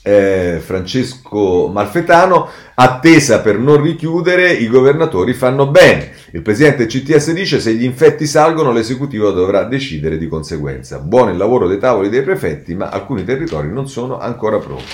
[0.00, 6.12] eh, Francesco Malfetano, attesa per non richiudere, i governatori fanno bene.
[6.32, 10.98] Il presidente CTS dice se gli infetti salgono l'esecutivo dovrà decidere di conseguenza.
[10.98, 14.84] Buono il lavoro dei tavoli dei prefetti, ma alcuni territori non sono ancora pronti.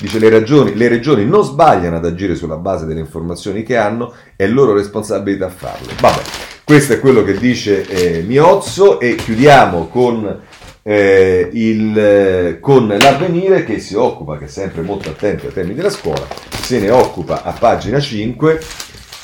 [0.00, 4.12] Dice le, ragioni, le regioni non sbagliano ad agire sulla base delle informazioni che hanno,
[4.34, 5.86] è loro responsabilità farlo.
[6.00, 6.20] Vabbè,
[6.64, 10.40] questo è quello che dice eh, Miozzo e chiudiamo con
[10.82, 15.74] eh, il, eh, con l'avvenire che si occupa, che è sempre molto attento ai temi
[15.74, 18.60] della scuola, se ne occupa a pagina 5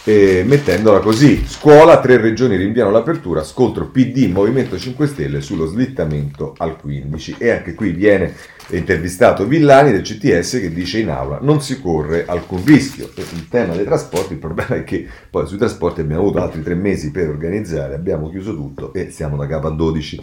[0.04, 1.44] eh, mettendola così.
[1.46, 7.50] Scuola, tre regioni rinviano l'apertura, scontro PD Movimento 5 Stelle sullo slittamento al 15 e
[7.50, 8.34] anche qui viene
[8.70, 13.10] intervistato Villani del CTS che dice in aula non si corre alcun rischio.
[13.16, 16.74] Il tema dei trasporti, il problema è che poi sui trasporti abbiamo avuto altri tre
[16.74, 20.20] mesi per organizzare, abbiamo chiuso tutto e siamo da capo a 12.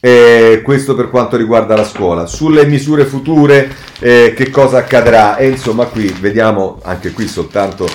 [0.00, 2.26] Eh, questo per quanto riguarda la scuola.
[2.26, 3.68] Sulle misure future
[4.00, 5.36] eh, che cosa accadrà?
[5.36, 7.86] E insomma qui vediamo anche qui soltanto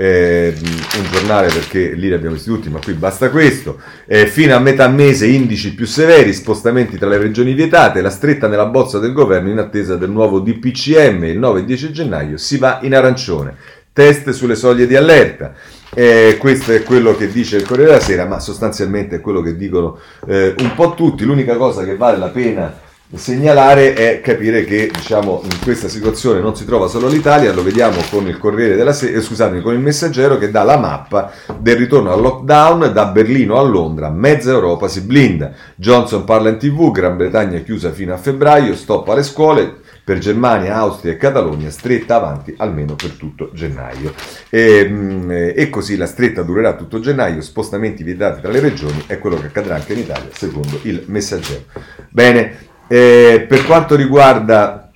[0.00, 3.80] eh, un giornale perché lì li abbiamo visti tutti, ma qui basta questo.
[4.06, 8.46] Eh, fino a metà mese indici più severi, spostamenti tra le regioni vietate, la stretta
[8.46, 12.58] nella bozza del governo in attesa del nuovo DPCM il 9 e 10 gennaio si
[12.58, 13.56] va in arancione.
[13.92, 15.54] Test sulle soglie di allerta.
[15.92, 19.56] Eh, questo è quello che dice il Corriere della Sera, ma sostanzialmente è quello che
[19.56, 21.24] dicono eh, un po' tutti.
[21.24, 26.54] L'unica cosa che vale la pena segnalare è capire che diciamo, in questa situazione non
[26.54, 29.80] si trova solo l'Italia, lo vediamo con il Corriere della Sera, eh, scusate, con il
[29.80, 34.88] Messaggero che dà la mappa del ritorno al lockdown da Berlino a Londra, mezza Europa
[34.88, 35.52] si blinda.
[35.74, 40.76] Johnson parla in tv, Gran Bretagna chiusa fino a febbraio, stop alle scuole, per Germania,
[40.76, 44.14] Austria e Catalogna stretta avanti almeno per tutto gennaio.
[44.48, 49.18] E, mm, e, così la stretta durerà tutto gennaio, spostamenti vietati tra le regioni, è
[49.18, 51.64] quello che accadrà anche in Italia, secondo il messaggero.
[52.08, 54.90] Bene, eh, per quanto riguarda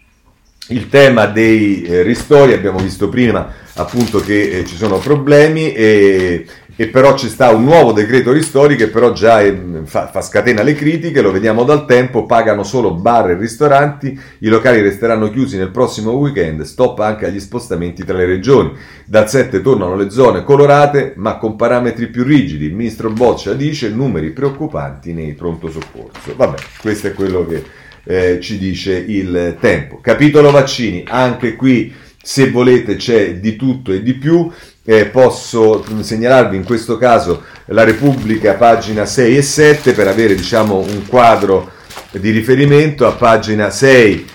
[0.69, 6.47] il tema dei eh, ristori, abbiamo visto prima appunto che eh, ci sono problemi e,
[6.77, 10.63] e, però ci sta un nuovo decreto ristori che però già è, fa, fa, scatena
[10.63, 15.57] le critiche, lo vediamo dal tempo, pagano solo bar e ristoranti, i locali resteranno chiusi
[15.57, 18.73] nel prossimo weekend, stop anche agli spostamenti tra le regioni.
[19.07, 23.89] Dal 7 tornano le zone colorate ma con parametri più rigidi, il ministro Boccia dice
[23.89, 26.35] numeri preoccupanti nei pronto soccorso.
[26.37, 30.01] Vabbè, questo è quello che eh, ci dice il tempo.
[30.01, 31.93] Capitolo vaccini, anche qui
[32.23, 34.51] se volete c'è di tutto e di più.
[34.85, 40.79] Eh, posso segnalarvi in questo caso la Repubblica pagina 6 e 7 per avere diciamo
[40.79, 41.71] un quadro
[42.11, 44.27] di riferimento a pagina 6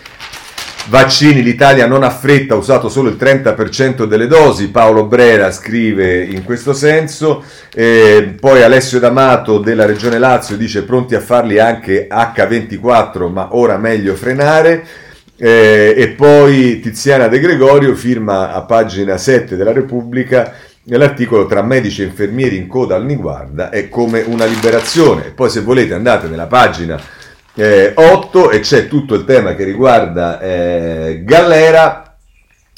[0.89, 6.23] Vaccini, l'Italia non ha fretta, ha usato solo il 30% delle dosi, Paolo Brera scrive
[6.23, 12.07] in questo senso, eh, poi Alessio D'Amato della Regione Lazio dice pronti a farli anche
[12.09, 14.85] H24 ma ora meglio frenare.
[15.39, 20.51] Eh, e poi Tiziana De Gregorio firma a pagina 7 della Repubblica
[20.85, 25.27] l'articolo tra medici e infermieri in coda al Niguarda è come una liberazione.
[25.27, 26.99] E poi se volete andate nella pagina
[27.58, 32.03] eh, 8 e c'è tutto il tema che riguarda eh, Gallera.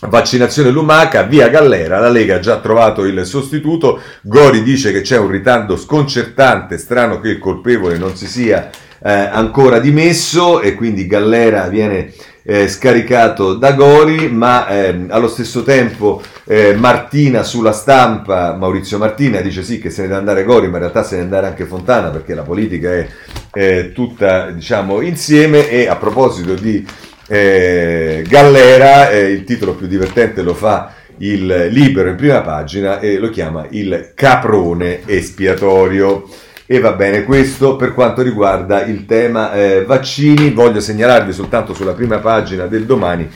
[0.02, 5.18] Vaccinazione lumaca, via Gallera, la Lega ha già trovato il sostituto, Gori dice che c'è
[5.18, 8.70] un ritardo sconcertante, strano che il colpevole non si sia
[9.04, 12.14] eh, ancora dimesso e quindi Gallera viene
[12.44, 19.42] eh, scaricato da Gori, ma eh, allo stesso tempo eh, Martina sulla stampa, Maurizio Martina
[19.42, 21.52] dice sì che se ne deve andare Gori, ma in realtà se ne deve andare
[21.52, 23.08] anche Fontana perché la politica è
[23.54, 26.86] eh, tutta diciamo insieme e a proposito di
[27.28, 33.18] eh, Gallera, eh, il titolo più divertente lo fa il Libero in prima pagina e
[33.18, 36.28] lo chiama il caprone espiatorio.
[36.72, 41.94] E va bene, questo per quanto riguarda il tema eh, vaccini, voglio segnalarvi soltanto sulla
[41.94, 43.28] prima pagina del domani,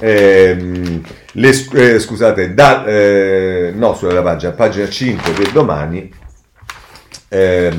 [0.00, 1.00] ehm,
[1.34, 6.12] le, eh, scusate, da, eh, no sulla pagina, pagina 5 del domani,
[7.28, 7.78] ehm,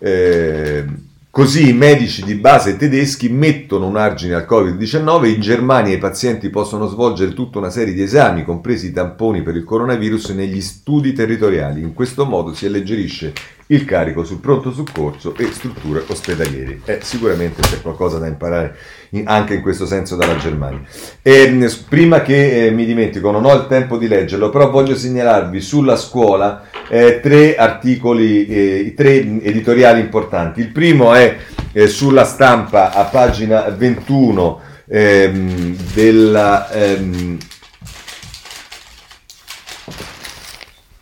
[0.00, 1.04] ehm
[1.36, 6.48] Così i medici di base tedeschi mettono un argine al Covid-19, in Germania i pazienti
[6.48, 11.12] possono svolgere tutta una serie di esami, compresi i tamponi per il coronavirus, negli studi
[11.12, 11.82] territoriali.
[11.82, 13.34] In questo modo si alleggerisce
[13.68, 16.80] il carico sul pronto soccorso e strutture ospedaliere.
[16.84, 18.76] Eh, sicuramente c'è qualcosa da imparare
[19.10, 20.80] in, anche in questo senso dalla Germania.
[21.22, 25.60] E, prima che eh, mi dimentico, non ho il tempo di leggerlo, però voglio segnalarvi
[25.60, 30.60] sulla scuola eh, tre articoli, eh, tre editoriali importanti.
[30.60, 31.36] Il primo è
[31.72, 36.70] eh, sulla stampa a pagina 21 ehm, della...
[36.70, 37.38] Ehm,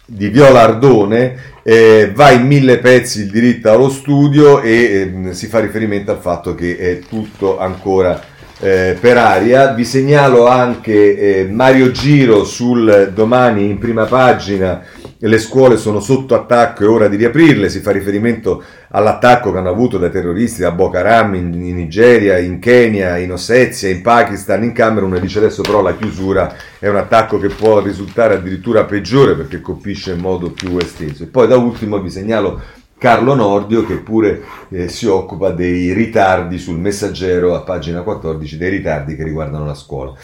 [0.06, 5.46] di Viola Ardone eh, va in mille pezzi il diritto allo studio e eh, si
[5.46, 8.20] fa riferimento al fatto che è tutto ancora
[8.64, 9.72] eh, per aria.
[9.74, 14.82] Vi segnalo anche eh, Mario Giro sul domani in prima pagina
[15.26, 19.70] le scuole sono sotto attacco, è ora di riaprirle, si fa riferimento all'attacco che hanno
[19.70, 24.62] avuto dai terroristi da Boko Haram in, in, Nigeria, in Kenya, in Ossetia, in Pakistan,
[24.62, 28.84] in Camerun e dice adesso però la chiusura è un attacco che può risultare addirittura
[28.84, 31.22] peggiore perché colpisce in modo più esteso.
[31.22, 32.60] E poi da ultimo vi segnalo
[32.98, 38.70] Carlo Nordio che pure eh, si occupa dei ritardi sul messaggero a pagina 14, dei
[38.70, 40.14] ritardi che riguardano la scuola.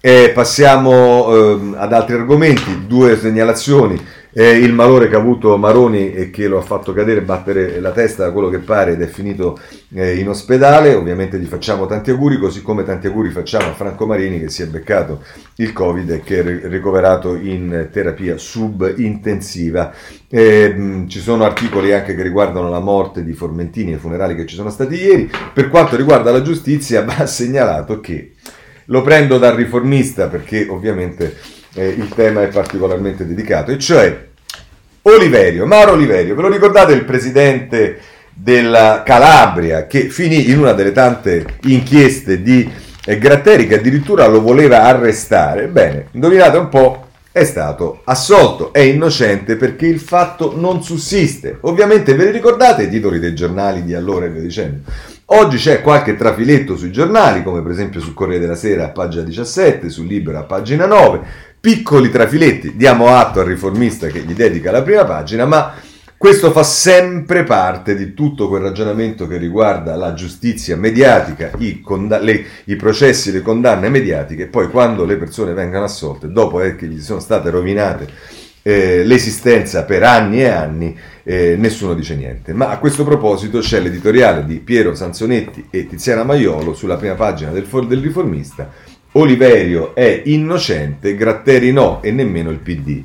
[0.00, 4.00] E passiamo eh, ad altri argomenti, due segnalazioni
[4.32, 7.90] eh, il malore che ha avuto Maroni e che lo ha fatto cadere, battere la
[7.90, 9.58] testa da quello che pare ed è finito
[9.92, 10.94] eh, in ospedale.
[10.94, 14.62] Ovviamente gli facciamo tanti auguri, così come tanti auguri facciamo a Franco Marini che si
[14.62, 15.22] è beccato
[15.56, 19.92] il Covid e che è ricoverato in terapia subintensiva.
[20.28, 24.34] Eh, mh, ci sono articoli anche che riguardano la morte di Formentini e i funerali
[24.34, 25.30] che ci sono stati ieri.
[25.52, 28.34] Per quanto riguarda la giustizia, va segnalato che
[28.86, 31.36] lo prendo dal riformista perché ovviamente
[31.74, 34.28] eh, il tema è particolarmente dedicato, e cioè
[35.02, 37.98] Oliverio, Mauro Oliverio, ve lo ricordate il presidente
[38.32, 42.70] della Calabria che finì in una delle tante inchieste di
[43.04, 45.68] eh, Gratteri che addirittura lo voleva arrestare?
[45.68, 51.58] Bene, indovinate un po', è stato assolto, è innocente perché il fatto non sussiste.
[51.62, 54.90] Ovviamente ve li ricordate i titoli dei giornali di allora e via dicendo.
[55.32, 59.22] Oggi c'è qualche trafiletto sui giornali, come per esempio sul Corriere della Sera a pagina
[59.22, 61.20] 17, sul Libero a pagina 9,
[61.60, 65.74] piccoli trafiletti, diamo atto al riformista che gli dedica la prima pagina, ma
[66.16, 72.18] questo fa sempre parte di tutto quel ragionamento che riguarda la giustizia mediatica, i, conda-
[72.18, 77.00] le, i processi, le condanne mediatiche, poi quando le persone vengono assolte, dopo che gli
[77.00, 78.08] sono state rovinate
[78.62, 82.52] eh, l'esistenza per anni e anni, eh, nessuno dice niente.
[82.52, 87.50] Ma a questo proposito c'è l'editoriale di Piero Sanzonetti e Tiziana Maiolo sulla prima pagina
[87.50, 88.70] del, del Riformista.
[89.12, 93.02] Oliverio è innocente, Gratteri no e nemmeno il PD.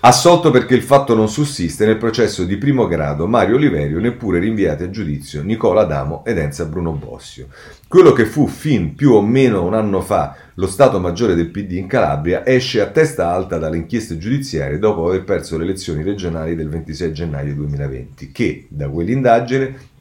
[0.00, 4.82] Assolto perché il fatto non sussiste nel processo di primo grado Mario Oliverio, neppure rinviati
[4.82, 7.48] a giudizio Nicola Adamo ed Enza Bruno Bossio.
[7.88, 11.72] Quello che fu fin più o meno un anno fa lo Stato Maggiore del PD
[11.72, 16.54] in Calabria esce a testa alta dalle inchieste giudiziarie dopo aver perso le elezioni regionali
[16.54, 19.96] del 26 gennaio 2020, che da quell'indagine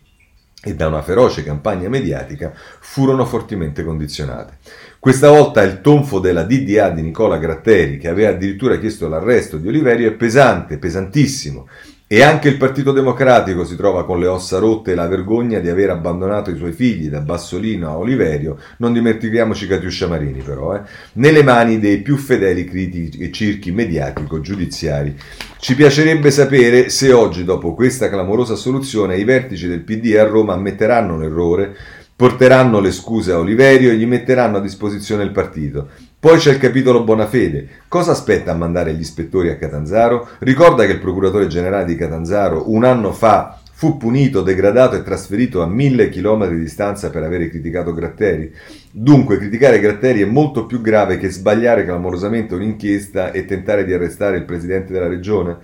[0.61, 4.57] e da una feroce campagna mediatica furono fortemente condizionate.
[4.99, 9.67] Questa volta il tonfo della DDA di Nicola Gratteri, che aveva addirittura chiesto l'arresto di
[9.67, 11.67] Oliverio, è pesante, pesantissimo.
[12.09, 15.67] E anche il Partito Democratico si trova con le ossa rotte e la vergogna di
[15.67, 20.81] aver abbandonato i suoi figli da Bassolino a Oliverio, non dimentichiamoci Catiuscia Marini però, eh,
[21.13, 25.15] nelle mani dei più fedeli critici e circhi mediatico-giudiziari.
[25.59, 30.53] Ci piacerebbe sapere se oggi, dopo questa clamorosa soluzione, i vertici del PD a Roma
[30.53, 31.75] ammetteranno l'errore
[32.17, 35.89] Porteranno le scuse a Oliverio e gli metteranno a disposizione il partito.
[36.19, 37.67] Poi c'è il capitolo Bonafede.
[37.87, 40.27] Cosa aspetta a mandare gli ispettori a Catanzaro?
[40.39, 45.61] Ricorda che il procuratore generale di Catanzaro un anno fa fu punito, degradato e trasferito
[45.61, 48.51] a mille chilometri di distanza per avere criticato Gratteri.
[48.89, 54.37] Dunque, criticare Gratteri è molto più grave che sbagliare clamorosamente un'inchiesta e tentare di arrestare
[54.37, 55.57] il presidente della regione.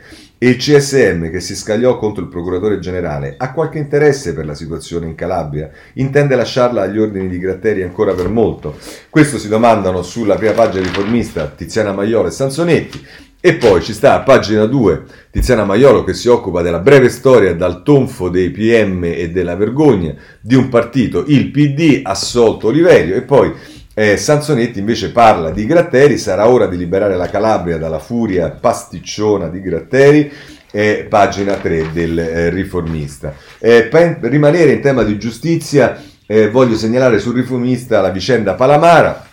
[0.43, 5.05] Il CSM, che si scagliò contro il procuratore generale, ha qualche interesse per la situazione
[5.05, 5.69] in Calabria?
[5.93, 8.77] Intende lasciarla agli ordini di Gratteri ancora per molto?
[9.09, 13.07] Questo si domandano sulla prima pagina riformista Tiziana Maiolo e Sansonetti.
[13.39, 17.55] E poi ci sta a pagina 2 Tiziana Maiolo che si occupa della breve storia
[17.55, 23.15] dal tonfo dei PM e della vergogna di un partito, il PD, assolto Oliverio.
[23.15, 23.53] E poi
[23.93, 29.47] eh, Sansonetti invece parla di Gratteri, sarà ora di liberare la Calabria dalla furia pasticciona
[29.49, 30.31] di Gratteri,
[30.71, 33.35] eh, pagina 3 del eh, riformista.
[33.59, 39.27] Eh, per rimanere in tema di giustizia, eh, voglio segnalare sul riformista la vicenda Palamara,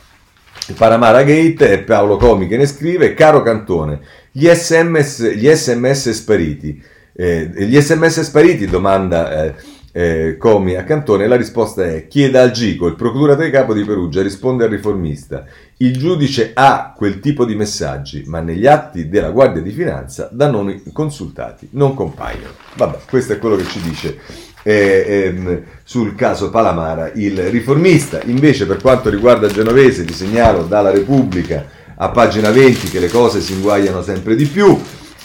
[0.76, 4.00] Palamara Gate, è Paolo Comi che ne scrive, caro Cantone,
[4.30, 6.82] gli sms, gli SMS spariti,
[7.14, 9.54] eh, gli sms spariti domanda
[9.92, 14.22] eh, Comi a Cantone, la risposta è chieda al Gico, il procuratore capo di Perugia
[14.22, 15.44] risponde al riformista,
[15.78, 20.50] il giudice ha quel tipo di messaggi, ma negli atti della Guardia di Finanza da
[20.50, 22.54] non consultati non compaiono.
[22.76, 24.18] Vabbè, questo è quello che ci dice
[24.62, 28.20] eh, ehm, sul caso Palamara il riformista.
[28.24, 33.40] Invece per quanto riguarda Genovese vi segnalo dalla Repubblica a pagina 20 che le cose
[33.40, 34.78] si inguagliano sempre di più.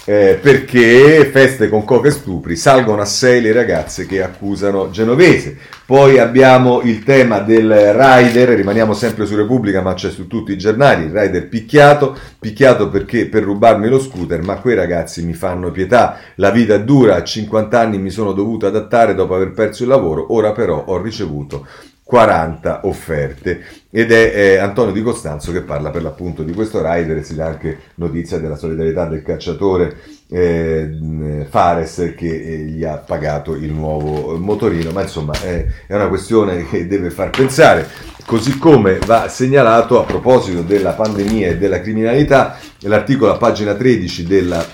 [0.06, 5.58] Eh, perché feste con coca e stupri salgono a 6 le ragazze che accusano Genovese.
[5.86, 10.58] Poi abbiamo il tema del rider, rimaniamo sempre su Repubblica ma c'è su tutti i
[10.58, 15.72] giornali, il rider picchiato, picchiato perché per rubarmi lo scooter, ma quei ragazzi mi fanno
[15.72, 19.90] pietà, la vita dura, a 50 anni mi sono dovuto adattare dopo aver perso il
[19.90, 21.66] lavoro, ora però ho ricevuto
[22.06, 23.62] 40 offerte.
[23.90, 27.34] Ed è eh, Antonio Di Costanzo che parla per l'appunto di questo rider e si
[27.34, 29.98] dà anche notizia della solidarietà del cacciatore
[30.30, 34.92] eh, Fares che eh, gli ha pagato il nuovo motorino.
[34.92, 37.88] Ma insomma è, una questione che deve far pensare.
[38.24, 44.26] Così come va segnalato a proposito della pandemia e della criminalità l'articolo a pagina 13
[44.26, 44.66] della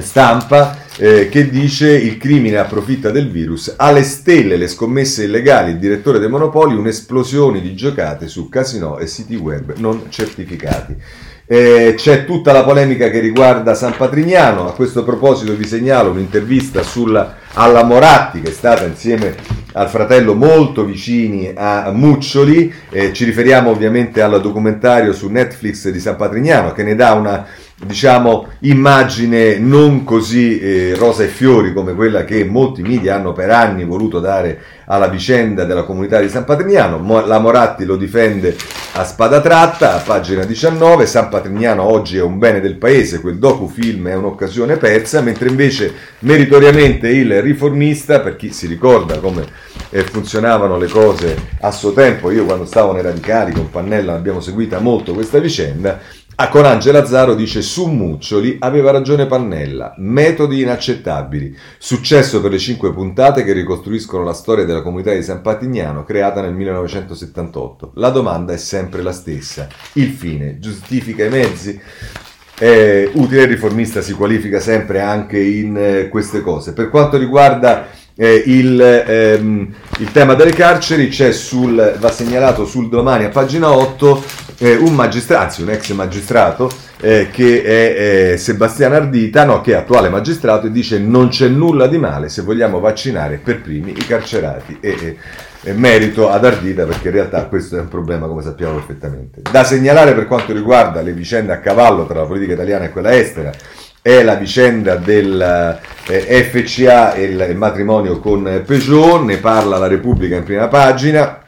[0.00, 5.78] stampa eh, che dice il crimine approfitta del virus, alle stelle le scommesse illegali, il
[5.78, 10.96] direttore dei monopoli, un'esplosione di giocate su casino e siti web non certificati.
[11.48, 16.82] Eh, c'è tutta la polemica che riguarda San Patrignano, a questo proposito vi segnalo un'intervista
[16.82, 19.34] sulla, alla Moratti che è stata insieme
[19.74, 26.00] al fratello molto vicini a Muccioli, eh, ci riferiamo ovviamente al documentario su Netflix di
[26.00, 27.46] San Patrignano che ne dà una
[27.84, 33.50] diciamo, immagine non così eh, rosa e fiori come quella che molti media hanno per
[33.50, 37.26] anni voluto dare alla vicenda della comunità di San Patrignano.
[37.26, 38.56] La Moratti lo difende
[38.92, 41.04] a spada tratta, a pagina 19.
[41.04, 45.92] San Patrignano oggi è un bene del paese, quel docufilm è un'occasione persa, mentre invece
[46.20, 49.44] meritoriamente il riformista, per chi si ricorda come
[49.90, 54.40] eh, funzionavano le cose a suo tempo, io quando stavo nei radicali con Pannella abbiamo
[54.40, 56.00] seguita molto questa vicenda,
[56.38, 57.00] Ah, con Angela
[57.34, 64.22] dice su Muccioli aveva ragione Pannella, metodi inaccettabili, successo per le cinque puntate che ricostruiscono
[64.22, 67.92] la storia della comunità di San Patignano creata nel 1978.
[67.94, 71.80] La domanda è sempre la stessa, il fine giustifica i mezzi?
[72.58, 76.74] È utile il riformista si qualifica sempre anche in eh, queste cose.
[76.74, 83.24] Per quanto riguarda eh, il, ehm, il, tema delle carceri sul, va segnalato sul domani
[83.24, 88.94] a pagina 8 eh, un magistrato, anzi un ex magistrato eh, che è eh, Sebastiano
[88.94, 92.80] Ardita, no, che è attuale magistrato e dice non c'è nulla di male se vogliamo
[92.80, 95.16] vaccinare per primi i carcerati e,
[95.62, 99.42] e merito ad Ardita perché in realtà questo è un problema come sappiamo perfettamente.
[99.42, 103.14] Da segnalare per quanto riguarda le vicende a cavallo tra la politica italiana e quella
[103.14, 103.52] estera
[104.00, 109.88] è la vicenda del eh, FCA e il, il, matrimonio con Peugeot, ne parla la
[109.88, 111.40] Repubblica in prima pagina,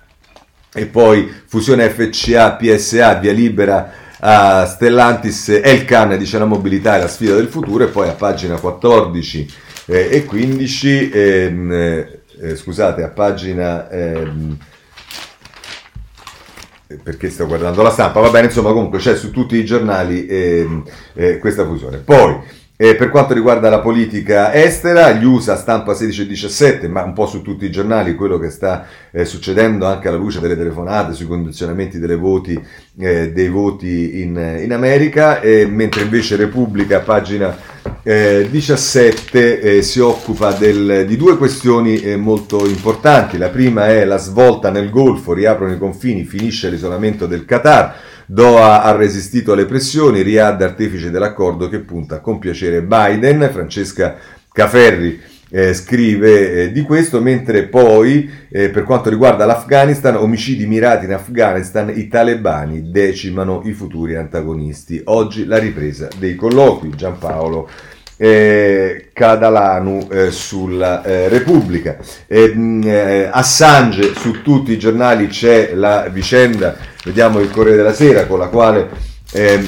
[0.72, 7.34] e poi fusione FCA-PSA, via libera a Stellantis, Elcan dice la mobilità è la sfida
[7.34, 9.52] del futuro, e poi a pagina 14
[9.86, 11.72] eh, e 15, ehm,
[12.40, 13.88] eh, scusate, a pagina...
[13.90, 14.58] Ehm,
[17.02, 20.82] perché sto guardando la stampa, va bene, insomma comunque c'è su tutti i giornali eh,
[21.12, 21.98] eh, questa fusione.
[21.98, 22.38] Poi,
[22.80, 27.12] eh, per quanto riguarda la politica estera, gli USA stampa 16 e 17, ma un
[27.12, 31.12] po' su tutti i giornali, quello che sta eh, succedendo anche alla luce delle telefonate
[31.12, 32.56] sui condizionamenti voti,
[33.00, 37.56] eh, dei voti in, in America, mentre invece Repubblica, pagina
[38.02, 43.38] 17, eh, si occupa del, di due questioni eh, molto importanti.
[43.38, 47.96] La prima è la svolta nel Golfo, riaprono i confini, finisce l'isolamento del Qatar.
[48.30, 53.48] Doha ha resistito alle pressioni, Riyadh artefice dell'accordo che punta a compiacere Biden.
[53.50, 54.16] Francesca
[54.52, 55.18] Caferri
[55.48, 61.14] eh, scrive eh, di questo, mentre poi eh, per quanto riguarda l'Afghanistan, omicidi mirati in
[61.14, 65.00] Afghanistan, i talebani decimano i futuri antagonisti.
[65.04, 66.90] Oggi la ripresa dei colloqui.
[66.94, 67.66] Giampaolo
[68.18, 71.96] eh, Cadalanu eh, sulla eh, Repubblica.
[72.32, 78.26] Mm, eh, Assange su tutti i giornali c'è la vicenda, vediamo il Corriere della Sera,
[78.26, 78.88] con la quale
[79.32, 79.66] ehm,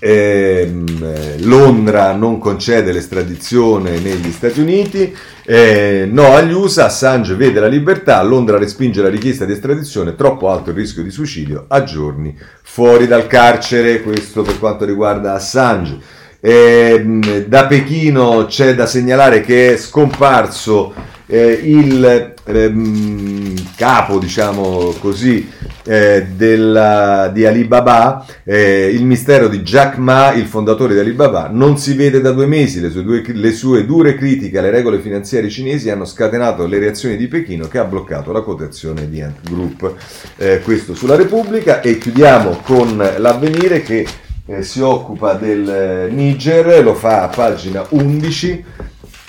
[0.00, 5.16] ehm, Londra non concede l'estradizione negli Stati Uniti.
[5.44, 10.50] Eh, no agli USA, Assange vede la libertà, Londra respinge la richiesta di estradizione, troppo
[10.50, 16.18] alto il rischio di suicidio, a giorni fuori dal carcere, questo per quanto riguarda Assange.
[16.40, 20.94] Eh, da Pechino c'è da segnalare che è scomparso
[21.26, 25.48] eh, il ehm, capo, diciamo così,
[25.84, 31.78] eh, della, di Alibaba, eh, il mistero di Jack Ma, il fondatore di Alibaba, non
[31.78, 32.80] si vede da due mesi.
[32.80, 37.16] Le sue, due, le sue dure critiche alle regole finanziarie cinesi hanno scatenato le reazioni
[37.16, 39.94] di Pechino che ha bloccato la quotazione di Ant Group.
[40.36, 44.06] Eh, questo sulla Repubblica e chiudiamo con l'avvenire che
[44.50, 48.64] eh, si occupa del eh, Niger, lo fa a pagina 11.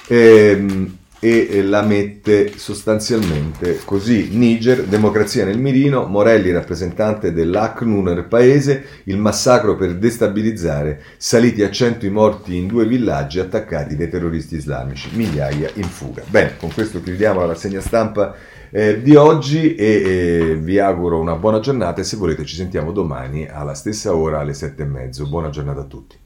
[0.07, 4.29] Ehm, e la mette sostanzialmente così.
[4.31, 11.69] Niger, democrazia nel mirino, Morelli rappresentante dell'ACNU nel paese, il massacro per destabilizzare, saliti a
[11.69, 16.23] 100 i morti in due villaggi attaccati dai terroristi islamici, migliaia in fuga.
[16.27, 18.35] Bene, con questo chiudiamo la rassegna stampa
[18.71, 22.91] eh, di oggi e eh, vi auguro una buona giornata e se volete ci sentiamo
[22.91, 25.27] domani alla stessa ora alle sette e mezzo.
[25.27, 26.17] Buona giornata a tutti.